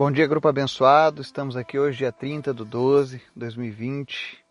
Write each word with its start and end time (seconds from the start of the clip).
Bom 0.00 0.10
dia, 0.10 0.26
grupo 0.26 0.48
abençoado. 0.48 1.20
Estamos 1.20 1.58
aqui 1.58 1.78
hoje, 1.78 1.98
dia 1.98 2.10
30 2.10 2.54
de 2.54 2.64
12 2.64 3.18
de 3.18 3.22
2020. 3.36 4.42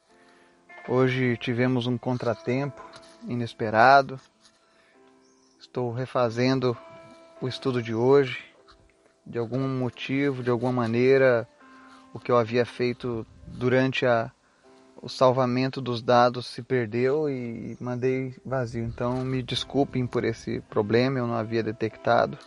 Hoje 0.87 1.35
tivemos 1.37 1.87
um 1.87 1.97
contratempo 1.97 2.79
inesperado. 3.27 4.19
Estou 5.59 5.91
refazendo 5.91 6.77
o 7.41 7.47
estudo 7.47 7.81
de 7.81 7.95
hoje. 7.95 8.37
De 9.25 9.39
algum 9.39 9.67
motivo, 9.67 10.43
de 10.43 10.51
alguma 10.51 10.71
maneira, 10.71 11.49
o 12.13 12.19
que 12.19 12.31
eu 12.31 12.37
havia 12.37 12.63
feito 12.63 13.25
durante 13.47 14.05
a, 14.05 14.31
o 15.01 15.09
salvamento 15.09 15.81
dos 15.81 15.99
dados 15.99 16.45
se 16.45 16.61
perdeu 16.61 17.27
e 17.27 17.75
mandei 17.81 18.35
vazio. 18.45 18.83
Então 18.83 19.25
me 19.25 19.41
desculpem 19.41 20.05
por 20.05 20.23
esse 20.23 20.61
problema, 20.69 21.17
eu 21.17 21.25
não 21.25 21.33
havia 21.33 21.63
detectado. 21.63 22.37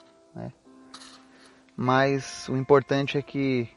Mas 1.77 2.48
o 2.48 2.57
importante 2.57 3.16
é 3.16 3.23
que 3.23 3.68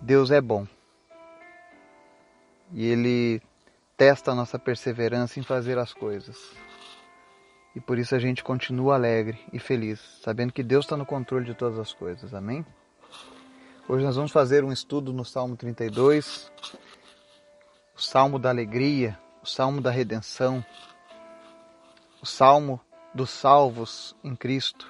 Deus 0.00 0.30
é 0.30 0.40
bom. 0.40 0.66
E 2.72 2.84
Ele 2.86 3.42
testa 3.96 4.32
a 4.32 4.34
nossa 4.34 4.58
perseverança 4.58 5.38
em 5.38 5.42
fazer 5.42 5.78
as 5.78 5.92
coisas. 5.92 6.36
E 7.74 7.80
por 7.80 7.98
isso 7.98 8.14
a 8.14 8.18
gente 8.18 8.42
continua 8.42 8.94
alegre 8.94 9.38
e 9.52 9.58
feliz, 9.58 10.00
sabendo 10.22 10.52
que 10.52 10.62
Deus 10.62 10.84
está 10.84 10.96
no 10.96 11.06
controle 11.06 11.44
de 11.44 11.54
todas 11.54 11.78
as 11.78 11.92
coisas. 11.92 12.34
Amém? 12.34 12.64
Hoje 13.88 14.04
nós 14.04 14.16
vamos 14.16 14.30
fazer 14.30 14.64
um 14.64 14.72
estudo 14.72 15.12
no 15.12 15.24
Salmo 15.24 15.56
32, 15.56 16.52
o 17.96 18.00
Salmo 18.00 18.38
da 18.38 18.50
alegria, 18.50 19.18
o 19.42 19.46
Salmo 19.46 19.80
da 19.80 19.90
redenção, 19.90 20.64
o 22.22 22.26
Salmo 22.26 22.80
dos 23.14 23.30
salvos 23.30 24.14
em 24.22 24.34
Cristo 24.36 24.88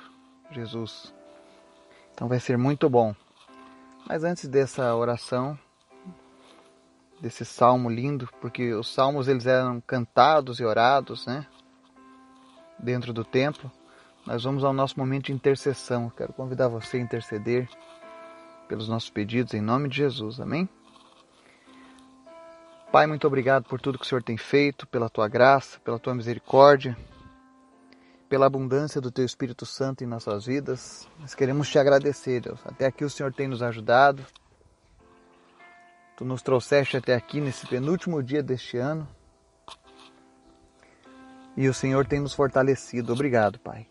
Jesus. 0.50 1.12
Então 2.14 2.28
vai 2.28 2.40
ser 2.40 2.56
muito 2.56 2.88
bom. 2.88 3.14
Mas 4.06 4.24
antes 4.24 4.48
dessa 4.48 4.94
oração, 4.94 5.58
desse 7.20 7.44
salmo 7.44 7.88
lindo, 7.88 8.28
porque 8.40 8.74
os 8.74 8.92
salmos 8.92 9.28
eles 9.28 9.46
eram 9.46 9.80
cantados 9.80 10.58
e 10.58 10.64
orados, 10.64 11.26
né? 11.26 11.46
Dentro 12.78 13.12
do 13.12 13.24
templo. 13.24 13.70
Nós 14.26 14.44
vamos 14.44 14.64
ao 14.64 14.72
nosso 14.72 14.98
momento 14.98 15.26
de 15.26 15.32
intercessão. 15.32 16.10
Quero 16.16 16.32
convidar 16.32 16.68
você 16.68 16.96
a 16.96 17.00
interceder 17.00 17.68
pelos 18.68 18.88
nossos 18.88 19.10
pedidos 19.10 19.54
em 19.54 19.60
nome 19.60 19.88
de 19.88 19.96
Jesus. 19.96 20.40
Amém? 20.40 20.68
Pai, 22.90 23.06
muito 23.06 23.26
obrigado 23.26 23.64
por 23.64 23.80
tudo 23.80 23.98
que 23.98 24.04
o 24.04 24.08
Senhor 24.08 24.22
tem 24.22 24.36
feito, 24.36 24.86
pela 24.86 25.08
tua 25.08 25.26
graça, 25.26 25.80
pela 25.80 25.98
tua 25.98 26.14
misericórdia, 26.14 26.96
pela 28.32 28.46
abundância 28.46 28.98
do 28.98 29.10
teu 29.10 29.26
Espírito 29.26 29.66
Santo 29.66 30.02
em 30.02 30.06
nossas 30.06 30.46
vidas. 30.46 31.06
Nós 31.20 31.34
queremos 31.34 31.68
te 31.68 31.78
agradecer, 31.78 32.40
Deus. 32.40 32.58
Até 32.64 32.86
aqui 32.86 33.04
o 33.04 33.10
Senhor 33.10 33.30
tem 33.30 33.46
nos 33.46 33.62
ajudado. 33.62 34.24
Tu 36.16 36.24
nos 36.24 36.40
trouxeste 36.40 36.96
até 36.96 37.14
aqui 37.14 37.42
nesse 37.42 37.66
penúltimo 37.66 38.22
dia 38.22 38.42
deste 38.42 38.78
ano. 38.78 39.06
E 41.54 41.68
o 41.68 41.74
Senhor 41.74 42.06
tem 42.06 42.20
nos 42.20 42.32
fortalecido. 42.32 43.12
Obrigado, 43.12 43.58
Pai. 43.58 43.86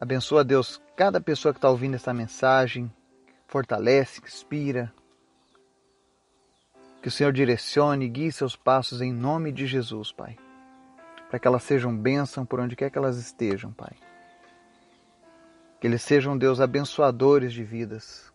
Abençoa, 0.00 0.44
Deus, 0.44 0.80
cada 0.94 1.20
pessoa 1.20 1.52
que 1.52 1.58
está 1.58 1.68
ouvindo 1.68 1.96
essa 1.96 2.14
mensagem. 2.14 2.88
Fortalece, 3.48 4.20
inspira, 4.24 4.94
que 7.02 7.08
o 7.08 7.10
Senhor 7.10 7.32
direcione 7.32 8.04
e 8.04 8.08
guie 8.08 8.30
seus 8.30 8.54
passos 8.54 9.00
em 9.00 9.12
nome 9.12 9.50
de 9.50 9.66
Jesus, 9.66 10.12
Pai. 10.12 10.38
Para 11.30 11.38
que 11.38 11.46
elas 11.46 11.62
sejam 11.62 11.96
bênção 11.96 12.44
por 12.44 12.60
onde 12.60 12.76
quer 12.76 12.90
que 12.90 12.98
elas 12.98 13.16
estejam, 13.16 13.72
Pai. 13.72 13.92
Que 15.80 15.86
eles 15.86 16.02
sejam, 16.02 16.36
Deus, 16.36 16.60
abençoadores 16.60 17.52
de 17.52 17.64
vidas, 17.64 18.30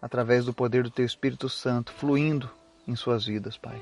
através 0.00 0.46
do 0.46 0.54
poder 0.54 0.84
do 0.84 0.90
Teu 0.90 1.04
Espírito 1.04 1.48
Santo 1.48 1.92
fluindo 1.92 2.50
em 2.88 2.96
suas 2.96 3.26
vidas, 3.26 3.58
Pai. 3.58 3.78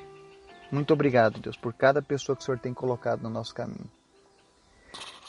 Muito 0.73 0.93
obrigado, 0.93 1.39
Deus, 1.39 1.57
por 1.57 1.73
cada 1.73 2.03
pessoa 2.03 2.35
que 2.35 2.43
o 2.43 2.45
Senhor 2.45 2.59
tem 2.59 2.75
colocado 2.75 3.23
no 3.23 3.31
nosso 3.31 3.55
caminho. 3.55 3.91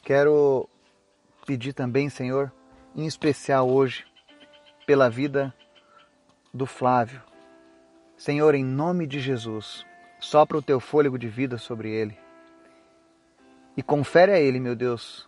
Quero 0.04 0.68
pedir 1.46 1.74
também, 1.74 2.10
Senhor, 2.10 2.52
em 2.96 3.06
especial 3.06 3.70
hoje, 3.70 4.06
pela 4.88 5.10
vida 5.10 5.54
do 6.52 6.66
Flávio, 6.66 7.22
Senhor, 8.20 8.54
em 8.54 8.66
nome 8.66 9.08
de 9.08 9.18
Jesus, 9.22 9.86
sopra 10.20 10.58
o 10.58 10.62
teu 10.62 10.82
fôlego 10.82 11.18
de 11.18 11.30
vida 11.30 11.58
sobre 11.58 11.90
ele. 11.90 12.18
E 13.80 13.82
confere 13.82 14.34
a 14.34 14.38
ele, 14.38 14.60
meu 14.60 14.76
Deus, 14.76 15.26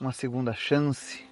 uma 0.00 0.10
segunda 0.10 0.52
chance, 0.52 1.24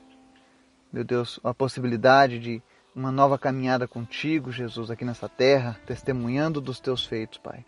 meu 0.93 1.03
Deus, 1.03 1.41
a 1.43 1.53
possibilidade 1.53 2.39
de 2.39 2.63
uma 2.95 3.11
nova 3.11 3.37
caminhada 3.37 3.89
contigo, 3.89 4.53
Jesus, 4.53 4.89
aqui 4.89 5.05
nessa 5.05 5.29
terra, 5.29 5.77
testemunhando 5.85 6.61
dos 6.61 6.79
teus 6.79 7.05
feitos, 7.05 7.37
Pai. 7.37 7.67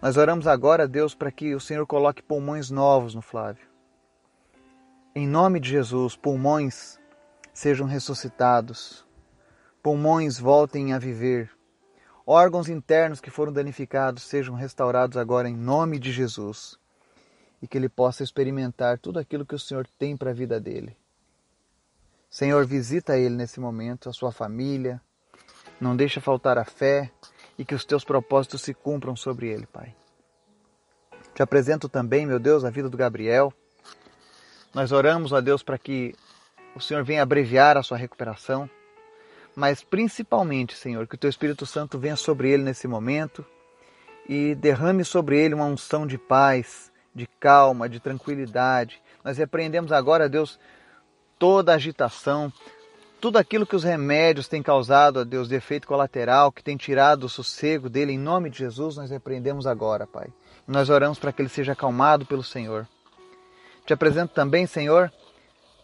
Nós 0.00 0.16
oramos 0.16 0.46
agora, 0.46 0.86
Deus, 0.86 1.12
para 1.12 1.32
que 1.32 1.56
o 1.56 1.60
Senhor 1.60 1.84
coloque 1.88 2.22
pulmões 2.22 2.70
novos 2.70 3.16
no 3.16 3.20
Flávio. 3.20 3.66
Em 5.12 5.26
nome 5.26 5.58
de 5.58 5.68
Jesus, 5.68 6.14
pulmões 6.14 7.00
sejam 7.52 7.88
ressuscitados, 7.88 9.04
pulmões 9.82 10.38
voltem 10.38 10.92
a 10.92 11.00
viver, 11.00 11.50
órgãos 12.24 12.68
internos 12.68 13.20
que 13.20 13.28
foram 13.28 13.52
danificados 13.52 14.22
sejam 14.22 14.54
restaurados 14.54 15.16
agora 15.16 15.48
em 15.48 15.56
nome 15.56 15.98
de 15.98 16.12
Jesus 16.12 16.77
e 17.62 17.66
que 17.66 17.76
ele 17.76 17.88
possa 17.88 18.22
experimentar 18.22 18.98
tudo 18.98 19.18
aquilo 19.18 19.44
que 19.44 19.54
o 19.54 19.58
Senhor 19.58 19.86
tem 19.98 20.16
para 20.16 20.30
a 20.30 20.34
vida 20.34 20.60
dele. 20.60 20.96
Senhor, 22.30 22.64
visita 22.66 23.18
ele 23.18 23.34
nesse 23.34 23.58
momento, 23.58 24.08
a 24.08 24.12
sua 24.12 24.30
família, 24.30 25.00
não 25.80 25.96
deixa 25.96 26.20
faltar 26.20 26.58
a 26.58 26.64
fé 26.64 27.10
e 27.58 27.64
que 27.64 27.74
os 27.74 27.84
teus 27.84 28.04
propósitos 28.04 28.62
se 28.62 28.74
cumpram 28.74 29.16
sobre 29.16 29.48
ele, 29.48 29.66
Pai. 29.66 29.94
Te 31.34 31.42
apresento 31.42 31.88
também, 31.88 32.26
meu 32.26 32.38
Deus, 32.38 32.64
a 32.64 32.70
vida 32.70 32.88
do 32.88 32.96
Gabriel. 32.96 33.52
Nós 34.74 34.92
oramos 34.92 35.32
a 35.32 35.40
Deus 35.40 35.62
para 35.62 35.78
que 35.78 36.14
o 36.74 36.80
Senhor 36.80 37.02
venha 37.02 37.22
abreviar 37.22 37.76
a 37.76 37.82
sua 37.82 37.96
recuperação 37.96 38.68
mas 39.58 39.82
principalmente, 39.82 40.76
Senhor, 40.76 41.08
que 41.08 41.16
o 41.16 41.18
Teu 41.18 41.28
Espírito 41.28 41.66
Santo 41.66 41.98
venha 41.98 42.14
sobre 42.14 42.48
ele 42.48 42.62
nesse 42.62 42.86
momento 42.86 43.44
e 44.28 44.54
derrame 44.54 45.04
sobre 45.04 45.36
ele 45.36 45.52
uma 45.52 45.64
unção 45.64 46.06
de 46.06 46.16
paz, 46.16 46.92
de 47.18 47.26
calma, 47.40 47.88
de 47.88 47.98
tranquilidade. 48.00 49.02
Nós 49.24 49.36
repreendemos 49.36 49.90
agora, 49.92 50.28
Deus, 50.28 50.58
toda 51.38 51.74
agitação, 51.74 52.52
tudo 53.20 53.36
aquilo 53.36 53.66
que 53.66 53.74
os 53.74 53.82
remédios 53.82 54.46
têm 54.46 54.62
causado, 54.62 55.20
a 55.20 55.24
Deus, 55.24 55.48
de 55.48 55.56
efeito 55.56 55.88
colateral, 55.88 56.52
que 56.52 56.62
tem 56.62 56.76
tirado 56.76 57.24
o 57.24 57.28
sossego 57.28 57.90
dele, 57.90 58.12
em 58.12 58.18
nome 58.18 58.48
de 58.48 58.58
Jesus, 58.58 58.96
nós 58.96 59.10
repreendemos 59.10 59.66
agora, 59.66 60.06
Pai. 60.06 60.28
nós 60.66 60.88
oramos 60.88 61.18
para 61.18 61.32
que 61.32 61.42
ele 61.42 61.48
seja 61.48 61.72
acalmado 61.72 62.24
pelo 62.24 62.44
Senhor. 62.44 62.86
Te 63.84 63.92
apresento 63.92 64.32
também, 64.32 64.66
Senhor, 64.66 65.12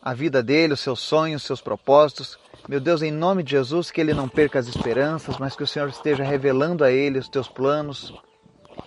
a 0.00 0.14
vida 0.14 0.42
dele, 0.42 0.74
os 0.74 0.80
seus 0.80 1.00
sonhos, 1.00 1.42
os 1.42 1.46
seus 1.46 1.60
propósitos, 1.60 2.38
meu 2.68 2.80
Deus, 2.80 3.02
em 3.02 3.10
nome 3.10 3.42
de 3.42 3.50
Jesus, 3.50 3.90
que 3.90 4.00
ele 4.00 4.14
não 4.14 4.28
perca 4.28 4.58
as 4.58 4.68
esperanças, 4.68 5.36
mas 5.38 5.56
que 5.56 5.62
o 5.62 5.66
Senhor 5.66 5.88
esteja 5.88 6.22
revelando 6.22 6.84
a 6.84 6.90
ele 6.90 7.18
os 7.18 7.28
teus 7.28 7.48
planos 7.48 8.14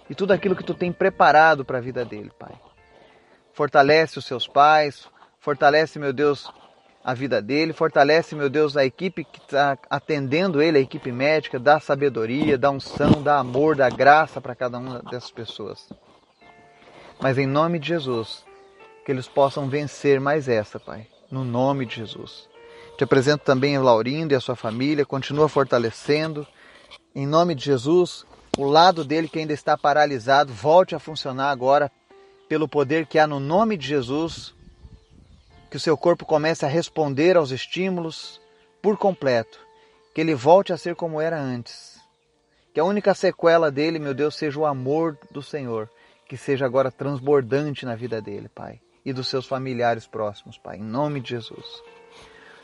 e 0.09 0.15
tudo 0.15 0.31
aquilo 0.31 0.55
que 0.55 0.63
tu 0.63 0.73
tem 0.73 0.91
preparado 0.91 1.65
para 1.65 1.77
a 1.77 1.81
vida 1.81 2.03
dele, 2.05 2.31
Pai. 2.37 2.53
Fortalece 3.53 4.19
os 4.19 4.25
seus 4.25 4.47
pais, 4.47 5.07
fortalece, 5.39 5.97
meu 5.97 6.13
Deus, 6.13 6.51
a 7.03 7.13
vida 7.13 7.41
dele, 7.41 7.73
fortalece, 7.73 8.35
meu 8.35 8.49
Deus, 8.49 8.75
a 8.75 8.85
equipe 8.85 9.23
que 9.23 9.39
está 9.39 9.77
atendendo 9.89 10.61
ele, 10.61 10.77
a 10.77 10.81
equipe 10.81 11.11
médica, 11.11 11.57
dá 11.57 11.79
sabedoria, 11.79 12.57
dá 12.57 12.69
unção, 12.69 13.23
dá 13.23 13.39
amor, 13.39 13.75
dá 13.75 13.89
graça 13.89 14.41
para 14.41 14.53
cada 14.53 14.77
uma 14.77 14.99
dessas 15.09 15.31
pessoas. 15.31 15.87
Mas 17.19 17.37
em 17.37 17.47
nome 17.47 17.79
de 17.79 17.87
Jesus, 17.87 18.45
que 19.05 19.11
eles 19.11 19.27
possam 19.27 19.69
vencer 19.69 20.19
mais 20.19 20.49
essa, 20.49 20.79
Pai. 20.79 21.07
No 21.31 21.45
nome 21.45 21.85
de 21.85 21.95
Jesus. 21.95 22.49
Te 22.97 23.05
apresento 23.05 23.43
também 23.45 23.77
o 23.77 23.83
Laurindo 23.83 24.33
e 24.33 24.35
a 24.35 24.41
sua 24.41 24.55
família, 24.55 25.05
continua 25.05 25.47
fortalecendo. 25.47 26.45
Em 27.15 27.25
nome 27.25 27.55
de 27.55 27.63
Jesus, 27.63 28.25
o 28.57 28.65
lado 28.65 29.05
dele 29.05 29.29
que 29.29 29.37
ainda 29.37 29.53
está 29.53 29.77
paralisado, 29.77 30.51
volte 30.51 30.95
a 30.95 30.99
funcionar 30.99 31.51
agora 31.51 31.91
pelo 32.49 32.67
poder 32.67 33.05
que 33.05 33.19
há 33.19 33.27
no 33.27 33.39
nome 33.39 33.77
de 33.77 33.87
Jesus. 33.87 34.55
Que 35.69 35.77
o 35.77 35.79
seu 35.79 35.95
corpo 35.95 36.25
comece 36.25 36.65
a 36.65 36.69
responder 36.69 37.37
aos 37.37 37.51
estímulos 37.51 38.41
por 38.81 38.97
completo. 38.97 39.59
Que 40.13 40.21
ele 40.21 40.33
volte 40.33 40.73
a 40.73 40.77
ser 40.77 40.95
como 40.95 41.21
era 41.21 41.39
antes. 41.39 42.01
Que 42.73 42.79
a 42.79 42.83
única 42.83 43.13
sequela 43.13 43.69
dele, 43.69 43.99
meu 43.99 44.13
Deus, 44.13 44.35
seja 44.35 44.59
o 44.59 44.65
amor 44.65 45.17
do 45.29 45.43
Senhor. 45.43 45.89
Que 46.27 46.35
seja 46.35 46.65
agora 46.65 46.89
transbordante 46.89 47.85
na 47.85 47.95
vida 47.95 48.19
dele, 48.21 48.49
Pai. 48.49 48.81
E 49.05 49.13
dos 49.13 49.27
seus 49.27 49.45
familiares 49.45 50.07
próximos, 50.07 50.57
Pai. 50.57 50.77
Em 50.77 50.83
nome 50.83 51.19
de 51.19 51.29
Jesus. 51.29 51.83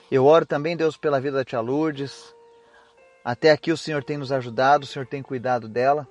Eu 0.09 0.25
oro 0.25 0.45
também, 0.45 0.75
Deus, 0.75 0.97
pela 0.97 1.21
vida 1.21 1.37
da 1.37 1.45
tia 1.45 1.59
Lourdes. 1.59 2.33
Até 3.23 3.51
aqui 3.51 3.71
o 3.71 3.77
Senhor 3.77 4.03
tem 4.03 4.17
nos 4.17 4.31
ajudado, 4.31 4.83
o 4.83 4.87
Senhor 4.87 5.05
tem 5.05 5.23
cuidado 5.23 5.69
dela. 5.69 6.07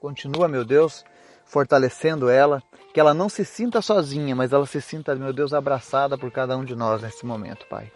Continua, 0.00 0.48
meu 0.48 0.64
Deus, 0.64 1.04
fortalecendo 1.44 2.30
ela, 2.30 2.62
que 2.94 3.00
ela 3.00 3.12
não 3.12 3.28
se 3.28 3.44
sinta 3.44 3.82
sozinha, 3.82 4.34
mas 4.34 4.52
ela 4.52 4.66
se 4.66 4.80
sinta, 4.80 5.14
meu 5.14 5.32
Deus, 5.32 5.52
abraçada 5.52 6.16
por 6.16 6.30
cada 6.30 6.56
um 6.56 6.64
de 6.64 6.74
nós 6.74 7.02
nesse 7.02 7.26
momento, 7.26 7.66
Pai. 7.66 7.92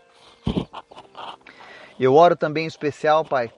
Eu 1.98 2.14
oro 2.14 2.36
também 2.36 2.64
em 2.64 2.68
especial, 2.68 3.24
Pai, 3.24 3.52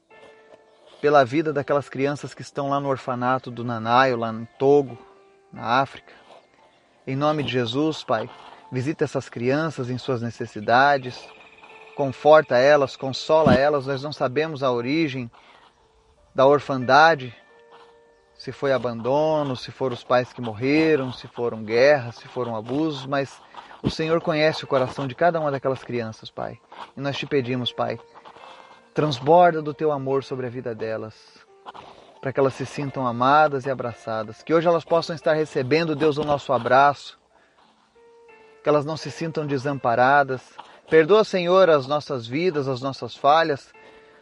pela 1.00 1.24
vida 1.24 1.52
daquelas 1.52 1.88
crianças 1.88 2.32
que 2.32 2.42
estão 2.42 2.68
lá 2.70 2.78
no 2.78 2.88
orfanato 2.88 3.50
do 3.50 3.64
Nanaio, 3.64 4.16
lá 4.16 4.32
em 4.32 4.46
Togo, 4.58 4.96
na 5.52 5.80
África. 5.80 6.12
Em 7.04 7.16
nome 7.16 7.42
de 7.42 7.52
Jesus, 7.52 8.04
Pai, 8.04 8.30
visita 8.70 9.04
essas 9.04 9.28
crianças 9.28 9.90
em 9.90 9.98
suas 9.98 10.22
necessidades, 10.22 11.28
conforta 12.02 12.58
elas, 12.58 12.96
consola 12.96 13.54
elas. 13.54 13.86
Nós 13.86 14.02
não 14.02 14.12
sabemos 14.12 14.64
a 14.64 14.72
origem 14.72 15.30
da 16.34 16.44
orfandade, 16.44 17.32
se 18.36 18.50
foi 18.50 18.72
abandono, 18.72 19.54
se 19.54 19.70
foram 19.70 19.94
os 19.94 20.02
pais 20.02 20.32
que 20.32 20.40
morreram, 20.40 21.12
se 21.12 21.28
foram 21.28 21.62
guerras, 21.62 22.16
se 22.16 22.26
foram 22.26 22.56
abusos, 22.56 23.06
mas 23.06 23.40
o 23.84 23.88
Senhor 23.88 24.20
conhece 24.20 24.64
o 24.64 24.66
coração 24.66 25.06
de 25.06 25.14
cada 25.14 25.38
uma 25.38 25.52
daquelas 25.52 25.84
crianças, 25.84 26.28
Pai. 26.28 26.58
E 26.96 27.00
nós 27.00 27.16
te 27.16 27.24
pedimos, 27.24 27.72
Pai, 27.72 28.00
transborda 28.92 29.62
do 29.62 29.72
teu 29.72 29.92
amor 29.92 30.24
sobre 30.24 30.48
a 30.48 30.50
vida 30.50 30.74
delas, 30.74 31.14
para 32.20 32.32
que 32.32 32.40
elas 32.40 32.54
se 32.54 32.66
sintam 32.66 33.06
amadas 33.06 33.64
e 33.64 33.70
abraçadas. 33.70 34.42
Que 34.42 34.52
hoje 34.52 34.66
elas 34.66 34.84
possam 34.84 35.14
estar 35.14 35.34
recebendo, 35.34 35.94
Deus, 35.94 36.18
o 36.18 36.24
nosso 36.24 36.52
abraço, 36.52 37.16
que 38.60 38.68
elas 38.68 38.84
não 38.84 38.96
se 38.96 39.08
sintam 39.08 39.46
desamparadas. 39.46 40.42
Perdoa, 40.88 41.24
Senhor, 41.24 41.70
as 41.70 41.86
nossas 41.86 42.26
vidas, 42.26 42.68
as 42.68 42.80
nossas 42.80 43.16
falhas, 43.16 43.72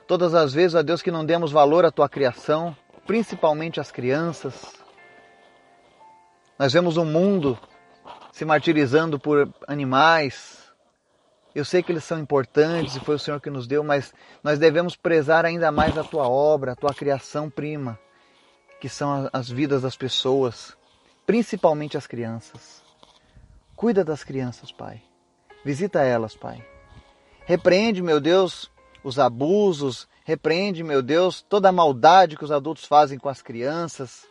todas 0.06 0.34
as 0.34 0.52
vezes, 0.52 0.74
ó 0.74 0.82
Deus, 0.82 1.02
que 1.02 1.10
não 1.10 1.24
demos 1.24 1.50
valor 1.50 1.84
à 1.84 1.90
tua 1.90 2.08
criação, 2.08 2.76
principalmente 3.06 3.80
às 3.80 3.90
crianças. 3.90 4.74
Nós 6.58 6.72
vemos 6.72 6.96
um 6.96 7.04
mundo 7.04 7.58
se 8.32 8.44
martirizando 8.44 9.18
por 9.18 9.52
animais. 9.66 10.58
Eu 11.54 11.64
sei 11.64 11.82
que 11.82 11.90
eles 11.90 12.04
são 12.04 12.18
importantes 12.18 12.94
e 12.96 13.00
foi 13.00 13.16
o 13.16 13.18
Senhor 13.18 13.40
que 13.40 13.50
nos 13.50 13.66
deu, 13.66 13.82
mas 13.82 14.14
nós 14.42 14.58
devemos 14.58 14.94
prezar 14.94 15.44
ainda 15.44 15.72
mais 15.72 15.98
a 15.98 16.04
tua 16.04 16.28
obra, 16.28 16.72
a 16.72 16.76
tua 16.76 16.94
criação 16.94 17.50
prima, 17.50 17.98
que 18.80 18.88
são 18.88 19.28
as 19.32 19.50
vidas 19.50 19.82
das 19.82 19.96
pessoas, 19.96 20.76
principalmente 21.26 21.96
as 21.96 22.06
crianças. 22.06 22.82
Cuida 23.74 24.04
das 24.04 24.22
crianças, 24.22 24.70
Pai. 24.70 25.09
Visita 25.64 26.02
elas, 26.02 26.34
Pai. 26.34 26.64
Repreende, 27.44 28.02
meu 28.02 28.20
Deus, 28.20 28.70
os 29.04 29.18
abusos, 29.18 30.08
repreende, 30.24 30.82
meu 30.82 31.02
Deus, 31.02 31.42
toda 31.42 31.68
a 31.68 31.72
maldade 31.72 32.36
que 32.36 32.44
os 32.44 32.52
adultos 32.52 32.84
fazem 32.84 33.18
com 33.18 33.28
as 33.28 33.42
crianças. 33.42 34.26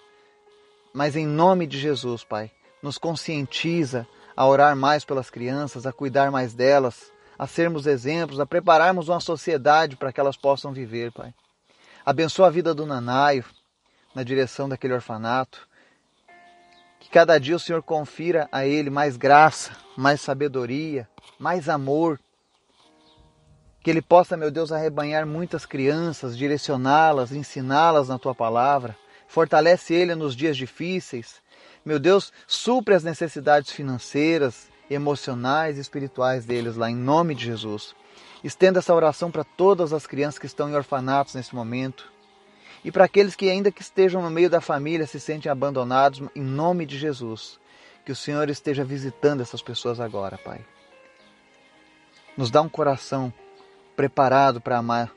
Mas 0.94 1.16
em 1.16 1.28
nome 1.28 1.68
de 1.68 1.78
Jesus, 1.78 2.24
Pai, 2.24 2.52
nos 2.81 2.98
conscientiza 2.98 4.08
a 4.36 4.48
orar 4.48 4.76
mais 4.76 5.04
pelas 5.06 5.30
crianças, 5.30 5.86
a 5.86 5.92
cuidar 5.92 6.31
mais 6.31 6.54
delas, 6.54 7.12
a 7.38 7.46
sermos 7.46 7.86
exemplos, 7.86 8.40
a 8.40 8.46
prepararmos 8.46 9.10
uma 9.10 9.20
sociedade 9.20 9.96
para 9.96 10.12
que 10.12 10.20
elas 10.20 10.38
possam 10.38 10.72
viver, 10.72 11.12
Pai. 11.12 11.34
Abençoa 12.06 12.48
a 12.48 12.50
vida 12.50 12.74
do 12.74 12.86
Nanaio 12.86 13.46
na 14.16 14.24
direção 14.24 14.68
daquele 14.68 14.94
orfanato. 14.94 15.69
Que 17.09 17.13
cada 17.15 17.38
dia 17.39 17.56
o 17.56 17.59
Senhor 17.59 17.83
confira 17.83 18.47
a 18.51 18.65
ele 18.65 18.89
mais 18.89 19.17
graça, 19.17 19.71
mais 19.97 20.21
sabedoria, 20.21 21.07
mais 21.38 21.67
amor. 21.67 22.19
Que 23.81 23.89
ele 23.89 24.01
possa, 24.01 24.38
meu 24.38 24.51
Deus, 24.51 24.71
arrebanhar 24.71 25.25
muitas 25.25 25.65
crianças, 25.65 26.38
direcioná-las, 26.38 27.31
ensiná-las 27.31 28.09
na 28.09 28.17
tua 28.17 28.33
palavra. 28.33 28.95
Fortalece 29.27 29.94
ele 29.94 30.15
nos 30.15 30.35
dias 30.35 30.56
difíceis 30.56 31.41
meu 31.85 31.97
Deus, 31.97 32.31
supre 32.45 32.94
as 32.94 33.03
necessidades 33.03 33.71
financeiras, 33.71 34.69
emocionais 34.89 35.77
e 35.77 35.81
espirituais 35.81 36.45
deles 36.45 36.75
lá, 36.75 36.89
em 36.89 36.95
nome 36.95 37.33
de 37.33 37.45
Jesus. 37.45 37.95
Estenda 38.44 38.79
essa 38.79 38.94
oração 38.94 39.31
para 39.31 39.44
todas 39.44 39.94
as 39.94 40.06
crianças 40.06 40.39
que 40.39 40.45
estão 40.45 40.69
em 40.69 40.75
orfanatos 40.75 41.35
nesse 41.35 41.56
momento. 41.56 42.11
E 42.84 42.92
para 42.92 43.06
aqueles 43.06 43.36
que 43.36 43.50
ainda 43.50 43.72
que 43.72 43.81
estejam 43.81 44.22
no 44.22 44.30
meio 44.30 44.50
da 44.50 44.62
família 44.62 45.06
se 45.06 45.20
sentem 45.20 45.52
abandonados, 45.52 46.22
em 46.36 46.42
nome 46.42 46.86
de 46.86 46.98
Jesus. 46.98 47.60
Que 48.06 48.12
o 48.12 48.16
Senhor 48.16 48.50
esteja 48.50 48.84
visitando 48.84 49.42
essas 49.42 49.62
pessoas 49.62 50.00
agora, 50.00 50.38
Pai. 50.38 50.66
Nos 52.38 52.50
dá 52.50 52.62
um 52.62 52.70
coração 52.70 53.34
preparado 53.96 54.62
para 54.62 54.78
amar, 54.78 55.12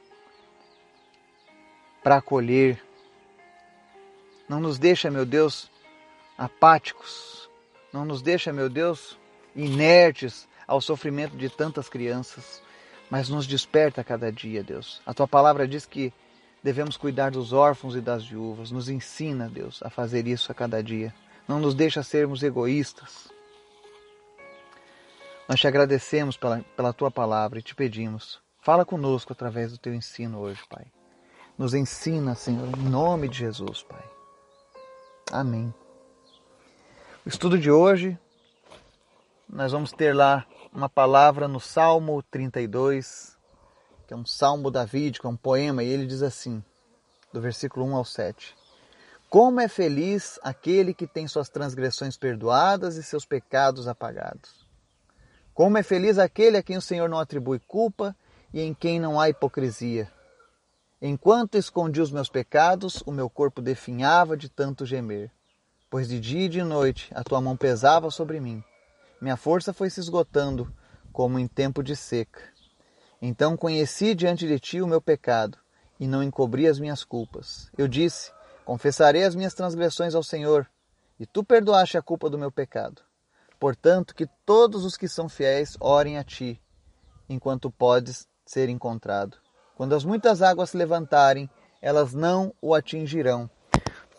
para 2.02 2.16
acolher. 2.16 2.82
Não 4.48 4.58
nos 4.58 4.78
deixa, 4.78 5.10
meu 5.10 5.24
Deus, 5.24 5.70
apáticos. 6.36 7.48
Não 7.92 8.04
nos 8.04 8.22
deixa, 8.22 8.52
meu 8.52 8.68
Deus, 8.68 9.18
inertes 9.54 10.48
ao 10.66 10.80
sofrimento 10.80 11.36
de 11.36 11.48
tantas 11.48 11.88
crianças, 11.88 12.62
mas 13.10 13.28
nos 13.28 13.46
desperta 13.46 14.00
a 14.00 14.04
cada 14.04 14.32
dia, 14.32 14.64
Deus. 14.64 15.00
A 15.06 15.14
tua 15.14 15.28
palavra 15.28 15.68
diz 15.68 15.86
que 15.86 16.12
devemos 16.62 16.96
cuidar 16.96 17.30
dos 17.30 17.52
órfãos 17.52 17.96
e 17.96 18.00
das 18.00 18.24
viúvas. 18.24 18.70
Nos 18.70 18.88
ensina, 18.88 19.48
Deus, 19.48 19.82
a 19.82 19.90
fazer 19.90 20.26
isso 20.26 20.52
a 20.52 20.54
cada 20.54 20.82
dia. 20.82 21.14
Não 21.46 21.58
nos 21.58 21.74
deixa 21.74 22.02
sermos 22.02 22.42
egoístas. 22.42 23.28
Nós 25.48 25.60
te 25.60 25.66
agradecemos 25.66 26.36
pela, 26.36 26.64
pela 26.76 26.92
tua 26.92 27.10
palavra 27.10 27.58
e 27.58 27.62
te 27.62 27.74
pedimos, 27.74 28.40
fala 28.60 28.84
conosco 28.84 29.32
através 29.32 29.72
do 29.72 29.78
teu 29.78 29.92
ensino 29.92 30.38
hoje, 30.38 30.62
Pai. 30.68 30.86
Nos 31.58 31.74
ensina, 31.74 32.34
Senhor, 32.34 32.68
em 32.78 32.88
nome 32.88 33.28
de 33.28 33.38
Jesus, 33.38 33.82
Pai. 33.82 34.02
Amém. 35.30 35.74
O 37.26 37.28
estudo 37.28 37.58
de 37.58 37.70
hoje, 37.70 38.18
nós 39.48 39.72
vamos 39.72 39.92
ter 39.92 40.14
lá 40.14 40.46
uma 40.72 40.88
palavra 40.88 41.46
no 41.46 41.60
Salmo 41.60 42.22
32, 42.30 43.31
que 44.12 44.14
é 44.14 44.16
um 44.16 44.26
salmo 44.26 44.70
davídico, 44.70 45.26
é 45.26 45.30
um 45.30 45.36
poema, 45.36 45.82
e 45.82 45.88
ele 45.88 46.04
diz 46.04 46.22
assim, 46.22 46.62
do 47.32 47.40
versículo 47.40 47.86
1 47.86 47.96
ao 47.96 48.04
7. 48.04 48.54
Como 49.30 49.58
é 49.58 49.66
feliz 49.66 50.38
aquele 50.42 50.92
que 50.92 51.06
tem 51.06 51.26
suas 51.26 51.48
transgressões 51.48 52.18
perdoadas 52.18 52.96
e 52.96 53.02
seus 53.02 53.24
pecados 53.24 53.88
apagados. 53.88 54.66
Como 55.54 55.78
é 55.78 55.82
feliz 55.82 56.18
aquele 56.18 56.58
a 56.58 56.62
quem 56.62 56.76
o 56.76 56.82
Senhor 56.82 57.08
não 57.08 57.18
atribui 57.18 57.58
culpa 57.58 58.14
e 58.52 58.60
em 58.60 58.74
quem 58.74 59.00
não 59.00 59.18
há 59.18 59.30
hipocrisia. 59.30 60.12
Enquanto 61.00 61.56
escondi 61.56 62.02
os 62.02 62.12
meus 62.12 62.28
pecados, 62.28 63.02
o 63.06 63.12
meu 63.12 63.30
corpo 63.30 63.62
definhava 63.62 64.36
de 64.36 64.50
tanto 64.50 64.84
gemer 64.84 65.30
pois 65.92 66.08
de 66.08 66.18
dia 66.18 66.46
e 66.46 66.48
de 66.48 66.62
noite 66.62 67.10
a 67.14 67.22
tua 67.22 67.38
mão 67.38 67.54
pesava 67.54 68.10
sobre 68.10 68.40
mim. 68.40 68.64
Minha 69.20 69.36
força 69.36 69.74
foi 69.74 69.90
se 69.90 70.00
esgotando, 70.00 70.72
como 71.12 71.38
em 71.38 71.46
tempo 71.46 71.82
de 71.82 71.94
seca. 71.94 72.40
Então 73.22 73.56
conheci 73.56 74.14
diante 74.14 74.48
de 74.48 74.58
ti 74.58 74.82
o 74.82 74.86
meu 74.86 75.00
pecado, 75.00 75.56
e 76.00 76.08
não 76.08 76.22
encobri 76.22 76.66
as 76.66 76.80
minhas 76.80 77.04
culpas. 77.04 77.70
Eu 77.78 77.86
disse: 77.86 78.32
Confessarei 78.64 79.22
as 79.22 79.36
minhas 79.36 79.54
transgressões 79.54 80.16
ao 80.16 80.24
Senhor, 80.24 80.68
e 81.20 81.24
tu 81.24 81.44
perdoaste 81.44 81.96
a 81.96 82.02
culpa 82.02 82.28
do 82.28 82.36
meu 82.36 82.50
pecado. 82.50 83.00
Portanto, 83.60 84.12
que 84.12 84.26
todos 84.44 84.84
os 84.84 84.96
que 84.96 85.06
são 85.06 85.28
fiéis 85.28 85.76
orem 85.80 86.18
a 86.18 86.24
ti, 86.24 86.60
enquanto 87.28 87.70
podes 87.70 88.26
ser 88.44 88.68
encontrado. 88.68 89.38
Quando 89.76 89.94
as 89.94 90.04
muitas 90.04 90.42
águas 90.42 90.70
se 90.70 90.76
levantarem, 90.76 91.48
elas 91.80 92.12
não 92.12 92.52
o 92.60 92.74
atingirão. 92.74 93.48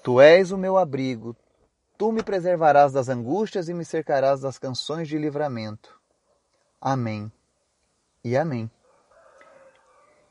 Tu 0.01 0.21
és 0.21 0.51
o 0.51 0.57
meu 0.57 0.77
abrigo, 0.77 1.35
Tu 1.97 2.11
me 2.11 2.23
preservarás 2.23 2.91
das 2.91 3.07
angústias 3.07 3.69
e 3.69 3.73
me 3.73 3.85
cercarás 3.85 4.41
das 4.41 4.57
canções 4.57 5.07
de 5.07 5.17
livramento. 5.17 5.97
Amém 6.81 7.31
e 8.23 8.35
amém. 8.35 8.69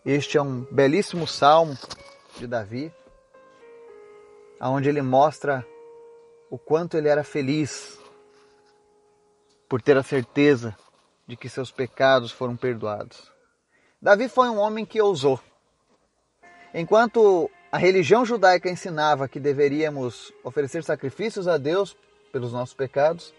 Este 0.04 0.37
é 0.37 0.42
um 0.42 0.62
belíssimo 0.71 1.26
salmo 1.26 1.78
de 2.37 2.47
Davi, 2.47 2.92
onde 4.61 4.88
ele 4.88 5.02
mostra 5.02 5.66
o 6.50 6.59
quanto 6.59 6.97
ele 6.97 7.09
era 7.09 7.23
feliz 7.23 7.99
por 9.68 9.80
ter 9.80 9.97
a 9.97 10.02
certeza 10.02 10.76
de 11.26 11.37
que 11.37 11.49
seus 11.49 11.71
pecados 11.71 12.32
foram 12.32 12.56
perdoados. 12.56 13.30
Davi 14.00 14.28
foi 14.28 14.49
um 14.49 14.59
homem 14.59 14.85
que 14.85 15.00
ousou. 15.00 15.40
Enquanto 16.75 17.50
a 17.71 17.78
religião 17.78 18.25
judaica 18.25 18.68
ensinava 18.68 19.28
que 19.28 19.40
deveríamos 19.40 20.30
oferecer 20.44 20.85
sacrifícios 20.85 21.49
a 21.49 21.56
Deus 21.56 21.97
pelos 22.32 22.52
nossos 22.52 22.75
pecados. 22.75 23.32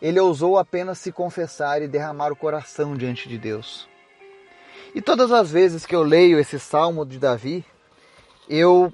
Ele 0.00 0.20
ousou 0.20 0.58
apenas 0.58 0.98
se 0.98 1.10
confessar 1.10 1.82
e 1.82 1.88
derramar 1.88 2.30
o 2.30 2.36
coração 2.36 2.96
diante 2.96 3.28
de 3.28 3.36
Deus. 3.38 3.88
E 4.96 5.02
todas 5.02 5.30
as 5.30 5.52
vezes 5.52 5.84
que 5.84 5.94
eu 5.94 6.02
leio 6.02 6.38
esse 6.38 6.58
salmo 6.58 7.04
de 7.04 7.18
Davi, 7.18 7.62
eu 8.48 8.90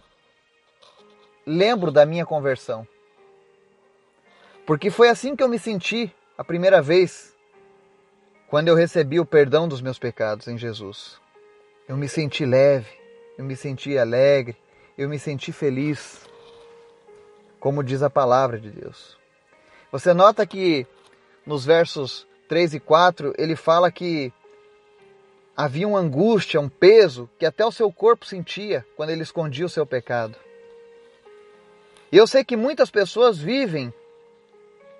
lembro 1.46 1.92
da 1.92 2.04
minha 2.04 2.26
conversão. 2.26 2.84
Porque 4.66 4.90
foi 4.90 5.08
assim 5.08 5.36
que 5.36 5.44
eu 5.44 5.48
me 5.48 5.60
senti 5.60 6.12
a 6.36 6.42
primeira 6.42 6.82
vez 6.82 7.32
quando 8.48 8.66
eu 8.66 8.74
recebi 8.74 9.20
o 9.20 9.24
perdão 9.24 9.68
dos 9.68 9.80
meus 9.80 9.96
pecados 9.96 10.48
em 10.48 10.58
Jesus. 10.58 11.20
Eu 11.86 11.96
me 11.96 12.08
senti 12.08 12.44
leve, 12.44 12.90
eu 13.38 13.44
me 13.44 13.54
senti 13.54 13.96
alegre, 13.96 14.56
eu 14.98 15.08
me 15.08 15.20
senti 15.20 15.52
feliz, 15.52 16.28
como 17.60 17.80
diz 17.80 18.02
a 18.02 18.10
palavra 18.10 18.58
de 18.58 18.72
Deus. 18.72 19.16
Você 19.92 20.12
nota 20.12 20.44
que 20.48 20.84
nos 21.46 21.64
versos 21.64 22.26
3 22.48 22.74
e 22.74 22.80
4 22.80 23.34
ele 23.38 23.54
fala 23.54 23.88
que 23.88 24.32
havia 25.56 25.86
uma 25.86 25.98
angústia, 25.98 26.60
um 26.60 26.68
peso 26.68 27.28
que 27.38 27.46
até 27.46 27.64
o 27.64 27.72
seu 27.72 27.92
corpo 27.92 28.24
sentia 28.24 28.84
quando 28.96 29.10
ele 29.10 29.22
escondia 29.22 29.66
o 29.66 29.68
seu 29.68 29.86
pecado. 29.86 30.36
E 32.10 32.16
eu 32.16 32.26
sei 32.26 32.44
que 32.44 32.56
muitas 32.56 32.90
pessoas 32.90 33.38
vivem 33.38 33.92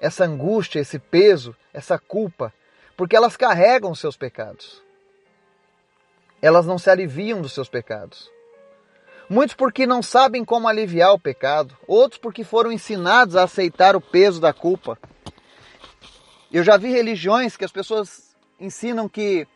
essa 0.01 0.25
angústia, 0.25 0.81
esse 0.81 0.99
peso, 0.99 1.55
essa 1.73 1.99
culpa, 1.99 2.53
porque 2.97 3.17
elas 3.17 3.37
carregam 3.37 3.91
os 3.91 4.01
seus 4.01 4.17
pecados. 4.17 4.83
Elas 6.41 6.67
não 6.67 6.79
se 6.79 6.91
aliviam 6.91 7.41
dos 7.41 7.53
seus 7.53 7.69
pecados. 7.69 8.31
Muitos 9.29 9.55
porque 9.55 9.87
não 9.87 10.03
sabem 10.03 10.45
como 10.45 10.69
aliviar 10.69 11.13
o 11.13 11.19
pecado, 11.19 11.77
outros 11.87 12.19
porque 12.19 12.45
foram 12.45 12.73
ensinados 12.73 13.37
a 13.37 13.45
aceitar 13.45 13.95
o 13.95 14.01
peso 14.01 14.41
da 14.41 14.53
culpa. 14.53 14.99
Eu 16.53 16.63
já 16.63 16.77
vi 16.77 16.91
religiões 16.91 17.57
que 17.57 17.65
as 17.65 17.73
pessoas 17.73 18.35
ensinam 18.59 19.09
que 19.09 19.47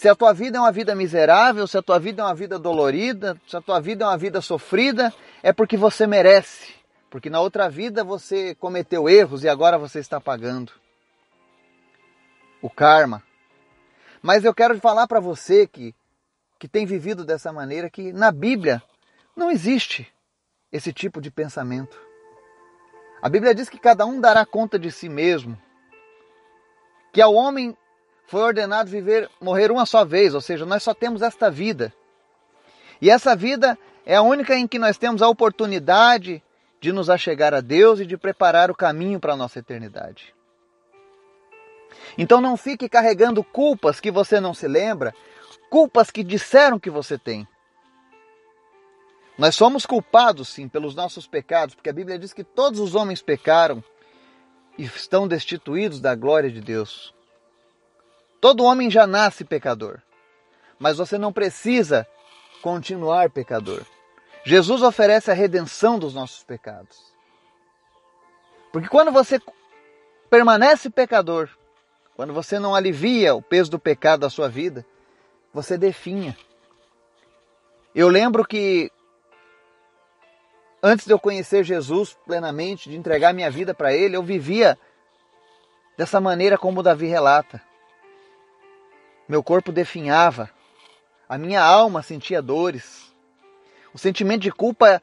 se 0.00 0.08
a 0.08 0.14
tua 0.14 0.32
vida 0.32 0.56
é 0.56 0.60
uma 0.62 0.72
vida 0.72 0.94
miserável, 0.94 1.66
se 1.66 1.76
a 1.76 1.82
tua 1.82 1.98
vida 1.98 2.22
é 2.22 2.24
uma 2.24 2.34
vida 2.34 2.58
dolorida, 2.58 3.38
se 3.46 3.54
a 3.54 3.60
tua 3.60 3.78
vida 3.78 4.02
é 4.02 4.08
uma 4.08 4.16
vida 4.16 4.40
sofrida, 4.40 5.12
é 5.42 5.52
porque 5.52 5.76
você 5.76 6.06
merece. 6.06 6.72
Porque 7.10 7.28
na 7.28 7.38
outra 7.38 7.68
vida 7.68 8.02
você 8.02 8.54
cometeu 8.54 9.10
erros 9.10 9.44
e 9.44 9.48
agora 9.48 9.76
você 9.76 9.98
está 9.98 10.18
pagando. 10.18 10.72
O 12.62 12.70
karma. 12.70 13.22
Mas 14.22 14.42
eu 14.42 14.54
quero 14.54 14.80
falar 14.80 15.06
para 15.06 15.20
você 15.20 15.66
que, 15.66 15.94
que 16.58 16.66
tem 16.66 16.86
vivido 16.86 17.22
dessa 17.22 17.52
maneira 17.52 17.90
que 17.90 18.10
na 18.10 18.32
Bíblia 18.32 18.82
não 19.36 19.50
existe 19.50 20.10
esse 20.72 20.94
tipo 20.94 21.20
de 21.20 21.30
pensamento. 21.30 22.00
A 23.20 23.28
Bíblia 23.28 23.54
diz 23.54 23.68
que 23.68 23.78
cada 23.78 24.06
um 24.06 24.18
dará 24.18 24.46
conta 24.46 24.78
de 24.78 24.90
si 24.90 25.10
mesmo. 25.10 25.60
Que 27.12 27.20
ao 27.20 27.34
homem 27.34 27.76
foi 28.30 28.42
ordenado 28.42 28.88
viver, 28.88 29.28
morrer 29.40 29.72
uma 29.72 29.84
só 29.84 30.04
vez, 30.04 30.36
ou 30.36 30.40
seja, 30.40 30.64
nós 30.64 30.84
só 30.84 30.94
temos 30.94 31.20
esta 31.20 31.50
vida. 31.50 31.92
E 33.02 33.10
essa 33.10 33.34
vida 33.34 33.76
é 34.06 34.14
a 34.14 34.22
única 34.22 34.54
em 34.54 34.68
que 34.68 34.78
nós 34.78 34.96
temos 34.96 35.20
a 35.20 35.28
oportunidade 35.28 36.40
de 36.80 36.92
nos 36.92 37.10
achegar 37.10 37.52
a 37.52 37.60
Deus 37.60 37.98
e 37.98 38.06
de 38.06 38.16
preparar 38.16 38.70
o 38.70 38.74
caminho 38.74 39.18
para 39.18 39.32
a 39.32 39.36
nossa 39.36 39.58
eternidade. 39.58 40.32
Então 42.16 42.40
não 42.40 42.56
fique 42.56 42.88
carregando 42.88 43.42
culpas 43.42 43.98
que 43.98 44.12
você 44.12 44.38
não 44.38 44.54
se 44.54 44.68
lembra, 44.68 45.12
culpas 45.68 46.08
que 46.08 46.22
disseram 46.22 46.78
que 46.78 46.88
você 46.88 47.18
tem. 47.18 47.48
Nós 49.36 49.56
somos 49.56 49.84
culpados 49.84 50.50
sim 50.50 50.68
pelos 50.68 50.94
nossos 50.94 51.26
pecados, 51.26 51.74
porque 51.74 51.90
a 51.90 51.92
Bíblia 51.92 52.16
diz 52.16 52.32
que 52.32 52.44
todos 52.44 52.78
os 52.78 52.94
homens 52.94 53.20
pecaram 53.20 53.82
e 54.78 54.84
estão 54.84 55.26
destituídos 55.26 56.00
da 56.00 56.14
glória 56.14 56.48
de 56.48 56.60
Deus. 56.60 57.12
Todo 58.40 58.64
homem 58.64 58.90
já 58.90 59.06
nasce 59.06 59.44
pecador, 59.44 60.00
mas 60.78 60.96
você 60.96 61.18
não 61.18 61.32
precisa 61.32 62.06
continuar 62.62 63.30
pecador. 63.30 63.82
Jesus 64.44 64.82
oferece 64.82 65.30
a 65.30 65.34
redenção 65.34 65.98
dos 65.98 66.14
nossos 66.14 66.42
pecados. 66.42 67.12
Porque 68.72 68.88
quando 68.88 69.12
você 69.12 69.40
permanece 70.30 70.88
pecador, 70.88 71.50
quando 72.16 72.32
você 72.32 72.58
não 72.58 72.74
alivia 72.74 73.34
o 73.34 73.42
peso 73.42 73.70
do 73.70 73.78
pecado 73.78 74.20
da 74.20 74.30
sua 74.30 74.48
vida, 74.48 74.86
você 75.52 75.76
definha. 75.76 76.36
Eu 77.94 78.08
lembro 78.08 78.46
que 78.46 78.90
antes 80.82 81.06
de 81.06 81.12
eu 81.12 81.18
conhecer 81.18 81.64
Jesus 81.64 82.16
plenamente, 82.24 82.88
de 82.88 82.96
entregar 82.96 83.34
minha 83.34 83.50
vida 83.50 83.74
para 83.74 83.92
Ele, 83.92 84.16
eu 84.16 84.22
vivia 84.22 84.78
dessa 85.98 86.20
maneira 86.20 86.56
como 86.56 86.82
Davi 86.82 87.06
relata. 87.06 87.60
Meu 89.30 89.44
corpo 89.44 89.70
definhava, 89.70 90.50
a 91.28 91.38
minha 91.38 91.62
alma 91.62 92.02
sentia 92.02 92.42
dores, 92.42 93.14
o 93.94 93.98
sentimento 93.98 94.40
de 94.40 94.50
culpa 94.50 95.00